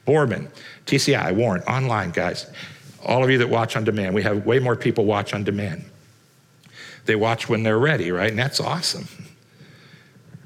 Boardman, 0.04 0.48
TCI, 0.86 1.34
Warren, 1.34 1.62
online, 1.62 2.10
guys, 2.10 2.50
all 3.04 3.24
of 3.24 3.30
you 3.30 3.38
that 3.38 3.48
watch 3.48 3.76
on 3.76 3.84
demand, 3.84 4.14
we 4.14 4.22
have 4.22 4.46
way 4.46 4.58
more 4.58 4.76
people 4.76 5.04
watch 5.04 5.34
on 5.34 5.44
demand. 5.44 5.84
They 7.06 7.16
watch 7.16 7.48
when 7.48 7.62
they're 7.62 7.78
ready, 7.78 8.10
right? 8.10 8.30
And 8.30 8.38
that's 8.38 8.60
awesome. 8.60 9.08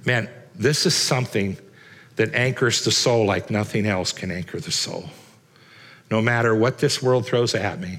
Man, 0.04 0.28
this 0.54 0.86
is 0.86 0.94
something 0.94 1.56
that 2.16 2.34
anchors 2.34 2.84
the 2.84 2.90
soul 2.90 3.24
like 3.24 3.50
nothing 3.50 3.86
else 3.86 4.12
can 4.12 4.30
anchor 4.30 4.60
the 4.60 4.70
soul. 4.70 5.08
No 6.10 6.20
matter 6.20 6.54
what 6.54 6.78
this 6.78 7.02
world 7.02 7.26
throws 7.26 7.54
at 7.54 7.80
me, 7.80 7.98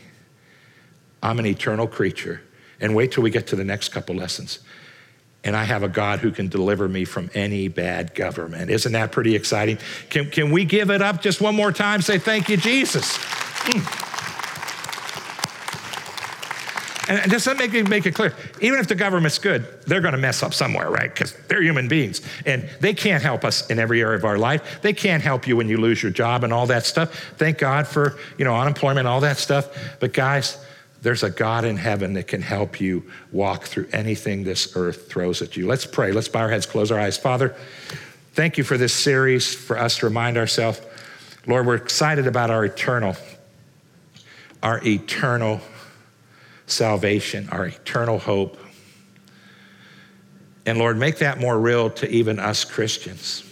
I'm 1.24 1.40
an 1.40 1.46
eternal 1.46 1.88
creature 1.88 2.42
and 2.82 2.96
wait 2.96 3.12
till 3.12 3.24
we 3.24 3.30
get 3.30 3.48
to 3.48 3.56
the 3.56 3.64
next 3.64 3.90
couple 3.90 4.16
lessons. 4.16 4.60
And 5.44 5.56
I 5.56 5.64
have 5.64 5.82
a 5.82 5.88
God 5.88 6.20
who 6.20 6.32
can 6.32 6.50
deliver 6.50 6.88
me 6.88 7.06
from 7.06 7.32
any 7.34 7.68
bad 7.68 8.14
government. 8.14 8.70
Isn't 8.70 8.92
that 8.92 9.12
pretty 9.12 9.36
exciting? 9.36 9.80
Can, 10.10 10.30
can 10.30 10.52
we 10.52 10.66
give 10.66 10.92
it 10.92 11.02
up 11.02 11.22
just 11.22 11.42
one 11.42 11.56
more 11.56 11.72
time? 11.72 12.02
Say, 12.02 12.20
Thank 12.20 12.50
you, 12.50 12.58
Jesus. 12.58 13.18
Mm. 13.18 14.02
And 17.12 17.30
just 17.30 17.46
let 17.46 17.58
me 17.58 17.82
make, 17.82 18.06
it 18.06 18.14
clear 18.14 18.34
even 18.62 18.80
if 18.80 18.88
the 18.88 18.96
government's 18.96 19.38
good, 19.38 19.66
they're 19.82 20.00
going 20.00 20.14
to 20.14 20.18
mess 20.18 20.44
up 20.44 20.54
somewhere, 20.54 20.90
right? 20.90 21.14
Because 21.14 21.34
they're 21.50 21.62
human 21.62 21.90
beings. 21.90 22.22
And 22.46 22.70
they 22.80 22.94
can't 22.94 23.22
help 23.22 23.44
us 23.44 23.70
in 23.70 23.80
every 23.80 24.02
area 24.02 24.18
of 24.18 24.24
our 24.24 24.38
life. 24.38 24.82
They 24.82 24.94
can't 24.94 25.22
help 25.22 25.46
you 25.46 25.58
when 25.58 25.68
you 25.68 25.78
lose 25.78 26.02
your 26.02 26.12
job 26.12 26.46
and 26.46 26.54
all 26.54 26.68
that 26.68 26.86
stuff. 26.86 27.34
Thank 27.38 27.58
God 27.58 27.86
for, 27.86 28.18
you 28.38 28.46
know, 28.46 28.56
unemployment, 28.56 29.08
all 29.08 29.20
that 29.22 29.38
stuff. 29.38 29.98
But 30.00 30.14
guys, 30.14 30.64
there's 31.02 31.24
a 31.24 31.30
God 31.30 31.66
in 31.66 31.78
heaven 31.78 32.14
that 32.14 32.28
can 32.28 32.42
help 32.42 32.80
you 32.80 33.04
walk 33.32 33.64
through 33.64 33.88
anything 33.92 34.44
this 34.44 34.76
earth 34.76 35.10
throws 35.10 35.42
at 35.42 35.58
you. 35.58 35.68
Let's 35.68 35.86
pray. 35.86 36.12
Let's 36.12 36.28
bow 36.28 36.42
our 36.42 36.50
heads, 36.50 36.66
close 36.66 36.92
our 36.92 37.00
eyes. 37.00 37.18
Father, 37.18 37.56
thank 38.34 38.58
you 38.58 38.64
for 38.64 38.78
this 38.78 38.94
series, 38.94 39.54
for 39.54 39.78
us 39.78 39.98
to 39.98 40.06
remind 40.06 40.38
ourselves. 40.38 40.80
Lord, 41.48 41.66
we're 41.66 41.76
excited 41.76 42.28
about 42.28 42.52
our 42.52 42.66
eternal, 42.66 43.16
our 44.62 44.80
eternal 44.86 45.60
salvation, 46.68 47.50
our 47.52 47.66
eternal 47.66 48.20
hope. 48.20 48.60
And 50.68 50.78
Lord, 50.78 50.98
make 50.98 51.18
that 51.18 51.40
more 51.40 51.60
real 51.60 51.90
to 51.90 52.10
even 52.10 52.38
us 52.38 52.64
Christians. 52.64 53.44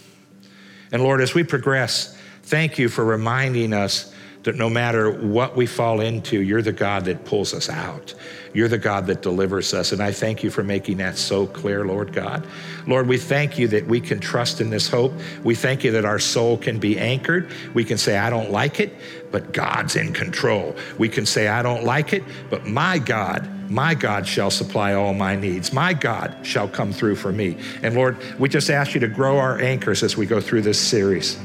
And 0.92 1.02
Lord, 1.02 1.20
as 1.20 1.34
we 1.34 1.42
progress, 1.42 2.16
thank 2.44 2.78
you 2.78 2.88
for 2.88 3.04
reminding 3.04 3.72
us 3.72 4.09
that 4.42 4.56
no 4.56 4.70
matter 4.70 5.10
what 5.10 5.54
we 5.54 5.66
fall 5.66 6.00
into, 6.00 6.40
you're 6.40 6.62
the 6.62 6.72
God 6.72 7.04
that 7.04 7.24
pulls 7.24 7.52
us 7.52 7.68
out. 7.68 8.14
You're 8.54 8.68
the 8.68 8.78
God 8.78 9.06
that 9.06 9.22
delivers 9.22 9.74
us. 9.74 9.92
And 9.92 10.02
I 10.02 10.12
thank 10.12 10.42
you 10.42 10.50
for 10.50 10.64
making 10.64 10.96
that 10.96 11.18
so 11.18 11.46
clear, 11.46 11.84
Lord 11.84 12.12
God. 12.12 12.46
Lord, 12.86 13.06
we 13.06 13.18
thank 13.18 13.58
you 13.58 13.68
that 13.68 13.86
we 13.86 14.00
can 14.00 14.18
trust 14.18 14.60
in 14.60 14.70
this 14.70 14.88
hope. 14.88 15.12
We 15.44 15.54
thank 15.54 15.84
you 15.84 15.92
that 15.92 16.04
our 16.04 16.18
soul 16.18 16.56
can 16.56 16.78
be 16.78 16.98
anchored. 16.98 17.50
We 17.74 17.84
can 17.84 17.98
say, 17.98 18.16
I 18.16 18.30
don't 18.30 18.50
like 18.50 18.80
it, 18.80 18.94
but 19.30 19.52
God's 19.52 19.96
in 19.96 20.12
control. 20.12 20.74
We 20.98 21.08
can 21.08 21.26
say, 21.26 21.48
I 21.48 21.62
don't 21.62 21.84
like 21.84 22.12
it, 22.12 22.24
but 22.48 22.66
my 22.66 22.98
God, 22.98 23.70
my 23.70 23.94
God 23.94 24.26
shall 24.26 24.50
supply 24.50 24.94
all 24.94 25.14
my 25.14 25.36
needs. 25.36 25.72
My 25.72 25.92
God 25.92 26.34
shall 26.42 26.66
come 26.66 26.92
through 26.92 27.16
for 27.16 27.30
me. 27.30 27.58
And 27.82 27.94
Lord, 27.94 28.16
we 28.38 28.48
just 28.48 28.70
ask 28.70 28.94
you 28.94 29.00
to 29.00 29.08
grow 29.08 29.38
our 29.38 29.60
anchors 29.60 30.02
as 30.02 30.16
we 30.16 30.26
go 30.26 30.40
through 30.40 30.62
this 30.62 30.80
series 30.80 31.38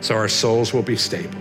so 0.00 0.14
our 0.14 0.28
souls 0.28 0.72
will 0.72 0.82
be 0.82 0.94
stable. 0.94 1.38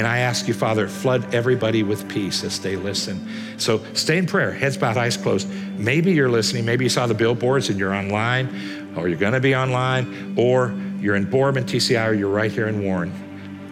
And 0.00 0.06
I 0.06 0.20
ask 0.20 0.48
you, 0.48 0.54
Father, 0.54 0.88
flood 0.88 1.34
everybody 1.34 1.82
with 1.82 2.08
peace 2.08 2.42
as 2.42 2.58
they 2.58 2.74
listen. 2.74 3.28
So 3.58 3.84
stay 3.92 4.16
in 4.16 4.24
prayer, 4.24 4.50
heads 4.50 4.78
bowed, 4.78 4.96
eyes 4.96 5.18
closed. 5.18 5.46
Maybe 5.78 6.12
you're 6.12 6.30
listening, 6.30 6.64
maybe 6.64 6.86
you 6.86 6.88
saw 6.88 7.06
the 7.06 7.12
billboards 7.12 7.68
and 7.68 7.78
you're 7.78 7.92
online, 7.92 8.94
or 8.96 9.08
you're 9.08 9.18
going 9.18 9.34
to 9.34 9.40
be 9.40 9.54
online, 9.54 10.36
or 10.38 10.74
you're 11.00 11.16
in 11.16 11.28
Boardman, 11.28 11.64
TCI, 11.64 12.08
or 12.08 12.14
you're 12.14 12.30
right 12.30 12.50
here 12.50 12.66
in 12.66 12.82
Warren. 12.82 13.12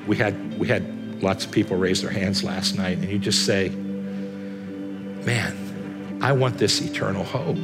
We 0.07 0.19
had, 0.19 0.59
we 0.59 0.69
had 0.69 1.23
lots 1.23 1.47
of 1.47 1.51
people 1.51 1.79
raise 1.79 2.03
their 2.03 2.11
hands 2.11 2.45
last 2.45 2.77
night, 2.77 2.99
and 2.99 3.09
you 3.09 3.19
just 3.19 3.47
say, 3.47 3.71
Man, 3.71 6.19
I 6.21 6.33
want 6.33 6.59
this 6.59 6.83
eternal 6.83 7.25
hope. 7.25 7.57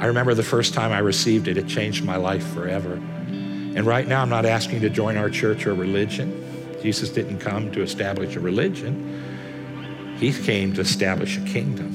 I 0.00 0.06
remember 0.06 0.32
the 0.32 0.42
first 0.42 0.72
time 0.72 0.90
I 0.90 1.00
received 1.00 1.48
it, 1.48 1.58
it 1.58 1.66
changed 1.66 2.02
my 2.02 2.16
life 2.16 2.46
forever. 2.54 2.94
And 2.94 3.84
right 3.84 4.08
now, 4.08 4.22
I'm 4.22 4.30
not 4.30 4.46
asking 4.46 4.76
you 4.76 4.88
to 4.88 4.90
join 4.90 5.18
our 5.18 5.28
church 5.28 5.66
or 5.66 5.74
religion. 5.74 6.43
Jesus 6.84 7.08
didn't 7.08 7.38
come 7.38 7.72
to 7.72 7.80
establish 7.80 8.36
a 8.36 8.40
religion, 8.40 8.94
He 10.20 10.34
came 10.34 10.74
to 10.74 10.82
establish 10.82 11.38
a 11.38 11.40
kingdom. 11.40 11.88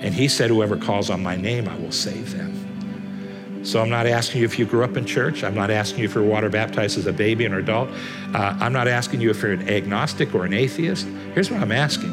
And 0.00 0.14
He 0.14 0.28
said, 0.28 0.48
Whoever 0.48 0.76
calls 0.76 1.10
on 1.10 1.20
my 1.20 1.34
name, 1.34 1.68
I 1.68 1.76
will 1.76 1.90
save 1.90 2.30
them. 2.38 3.64
So 3.64 3.82
I'm 3.82 3.90
not 3.90 4.06
asking 4.06 4.42
you 4.42 4.44
if 4.44 4.60
you 4.60 4.64
grew 4.64 4.84
up 4.84 4.96
in 4.96 5.04
church. 5.06 5.42
I'm 5.42 5.56
not 5.56 5.72
asking 5.72 6.00
you 6.00 6.04
if 6.04 6.14
you're 6.14 6.22
water 6.22 6.48
baptized 6.48 6.96
as 6.96 7.06
a 7.06 7.12
baby 7.12 7.48
or 7.48 7.58
adult. 7.58 7.88
Uh, 8.32 8.56
I'm 8.60 8.72
not 8.72 8.86
asking 8.86 9.20
you 9.20 9.30
if 9.30 9.42
you're 9.42 9.54
an 9.54 9.68
agnostic 9.68 10.32
or 10.32 10.44
an 10.44 10.52
atheist. 10.52 11.04
Here's 11.34 11.50
what 11.50 11.60
I'm 11.60 11.72
asking 11.72 12.12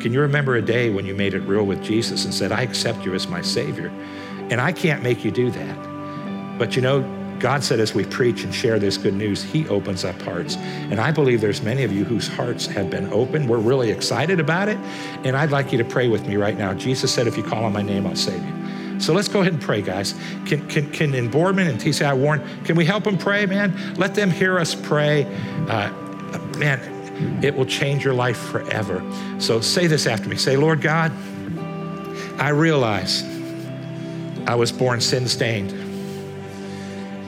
Can 0.00 0.12
you 0.12 0.20
remember 0.22 0.56
a 0.56 0.62
day 0.62 0.90
when 0.90 1.06
you 1.06 1.14
made 1.14 1.34
it 1.34 1.42
real 1.42 1.64
with 1.64 1.84
Jesus 1.84 2.24
and 2.24 2.34
said, 2.34 2.50
I 2.50 2.62
accept 2.62 3.04
you 3.04 3.14
as 3.14 3.28
my 3.28 3.42
Savior? 3.42 3.92
And 4.50 4.60
I 4.60 4.72
can't 4.72 5.04
make 5.04 5.24
you 5.24 5.30
do 5.30 5.52
that. 5.52 6.58
But 6.58 6.74
you 6.74 6.82
know, 6.82 7.04
God 7.46 7.62
said 7.62 7.78
as 7.78 7.94
we 7.94 8.04
preach 8.04 8.42
and 8.42 8.52
share 8.52 8.80
this 8.80 8.98
good 8.98 9.14
news, 9.14 9.40
He 9.40 9.68
opens 9.68 10.04
up 10.04 10.20
hearts. 10.22 10.56
And 10.56 10.98
I 10.98 11.12
believe 11.12 11.40
there's 11.40 11.62
many 11.62 11.84
of 11.84 11.92
you 11.92 12.04
whose 12.04 12.26
hearts 12.26 12.66
have 12.66 12.90
been 12.90 13.12
opened. 13.12 13.48
We're 13.48 13.58
really 13.58 13.92
excited 13.92 14.40
about 14.40 14.68
it. 14.68 14.76
And 15.22 15.36
I'd 15.36 15.52
like 15.52 15.70
you 15.70 15.78
to 15.78 15.84
pray 15.84 16.08
with 16.08 16.26
me 16.26 16.34
right 16.34 16.58
now. 16.58 16.74
Jesus 16.74 17.14
said, 17.14 17.28
if 17.28 17.36
you 17.36 17.44
call 17.44 17.64
on 17.64 17.72
my 17.72 17.82
name, 17.82 18.04
I'll 18.04 18.16
save 18.16 18.44
you. 18.44 19.00
So 19.00 19.12
let's 19.12 19.28
go 19.28 19.42
ahead 19.42 19.52
and 19.52 19.62
pray, 19.62 19.80
guys. 19.80 20.16
Can, 20.44 20.66
can, 20.66 20.90
can 20.90 21.14
in 21.14 21.30
Boardman 21.30 21.68
and 21.68 21.80
TCI 21.80 22.18
Warren, 22.18 22.42
can 22.64 22.74
we 22.74 22.84
help 22.84 23.04
them 23.04 23.16
pray, 23.16 23.46
man? 23.46 23.94
Let 23.94 24.16
them 24.16 24.28
hear 24.28 24.58
us 24.58 24.74
pray. 24.74 25.24
Uh, 25.68 25.92
man, 26.58 27.44
it 27.44 27.54
will 27.54 27.64
change 27.64 28.04
your 28.04 28.14
life 28.14 28.38
forever. 28.38 29.08
So 29.38 29.60
say 29.60 29.86
this 29.86 30.08
after 30.08 30.28
me. 30.28 30.34
Say, 30.34 30.56
Lord 30.56 30.82
God, 30.82 31.12
I 32.40 32.48
realize 32.48 33.22
I 34.48 34.56
was 34.56 34.72
born 34.72 35.00
sin 35.00 35.28
stained 35.28 35.85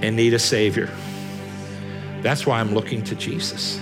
and 0.03 0.17
need 0.17 0.35
a 0.35 0.39
Savior. 0.39 0.91
That's 2.23 2.47
why 2.47 2.61
I'm 2.61 2.75
looking 2.75 3.03
to 3.05 3.15
Jesus. 3.15 3.81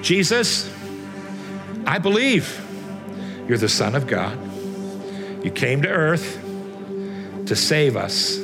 Jesus, 0.00 0.70
I 1.86 1.98
believe 1.98 2.60
you're 3.48 3.58
the 3.58 3.68
Son 3.68 3.94
of 3.94 4.06
God. 4.06 4.38
You 5.44 5.50
came 5.50 5.82
to 5.82 5.88
earth 5.88 6.40
to 7.46 7.56
save 7.56 7.96
us. 7.96 8.38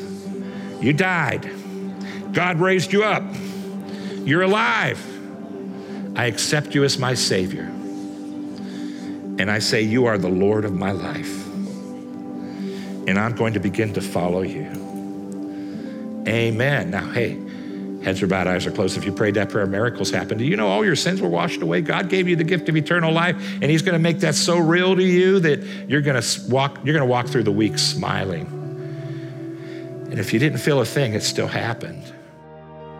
You 0.81 0.93
died. 0.93 1.51
God 2.33 2.61
raised 2.61 2.93
you 2.93 3.05
up. 3.05 3.25
You're 4.25 4.43
alive. 4.43 5.05
I 6.17 6.27
accept 6.27 6.75
you 6.75 6.85
as 6.85 6.99
my 6.99 7.15
Savior. 7.15 7.65
And 9.39 9.51
I 9.51 9.59
say, 9.59 9.83
You 9.83 10.07
are 10.07 10.19
the 10.19 10.29
Lord 10.29 10.65
of 10.65 10.75
my 10.75 10.93
life. 10.93 11.47
And 13.09 13.19
I'm 13.19 13.35
going 13.35 13.55
to 13.55 13.61
begin 13.61 13.95
to 13.95 14.03
follow 14.03 14.43
you. 14.43 14.80
Amen. 16.29 16.91
Now, 16.91 17.11
hey, 17.11 17.39
heads 18.03 18.23
are 18.23 18.27
bowed, 18.27 18.47
eyes 18.47 18.67
are 18.67 18.71
closed. 18.71 18.97
If 18.97 19.05
you 19.05 19.13
prayed 19.13 19.35
that 19.35 19.51
prayer, 19.51 19.67
miracles 19.67 20.11
happened. 20.11 20.39
Do 20.39 20.45
you 20.45 20.57
know 20.57 20.69
all 20.69 20.85
your 20.85 20.97
sins 20.97 21.21
were 21.21 21.29
washed 21.29 21.63
away? 21.63 21.81
God 21.81 22.09
gave 22.09 22.29
you 22.29 22.37
the 22.37 22.45
gift 22.45 22.69
of 22.69 22.77
eternal 22.77 23.13
life, 23.13 23.37
and 23.55 23.65
He's 23.65 23.83
going 23.83 23.95
to 23.95 23.99
make 23.99 24.21
that 24.21 24.35
so 24.35 24.59
real 24.59 24.97
to 24.97 25.03
you 25.03 25.41
that 25.41 25.63
you're 25.89 26.03
going 26.03 26.21
to 26.21 26.41
walk. 26.49 26.77
You're 26.85 26.95
going 26.95 27.07
to 27.07 27.11
walk 27.11 27.29
through 27.29 27.45
the 27.45 27.53
week 27.53 27.79
smiling. 27.79 28.47
And 30.11 30.19
if 30.19 30.33
you 30.33 30.39
didn't 30.39 30.59
feel 30.59 30.81
a 30.81 30.85
thing, 30.85 31.15
it 31.15 31.23
still 31.23 31.47
happened. 31.47 32.13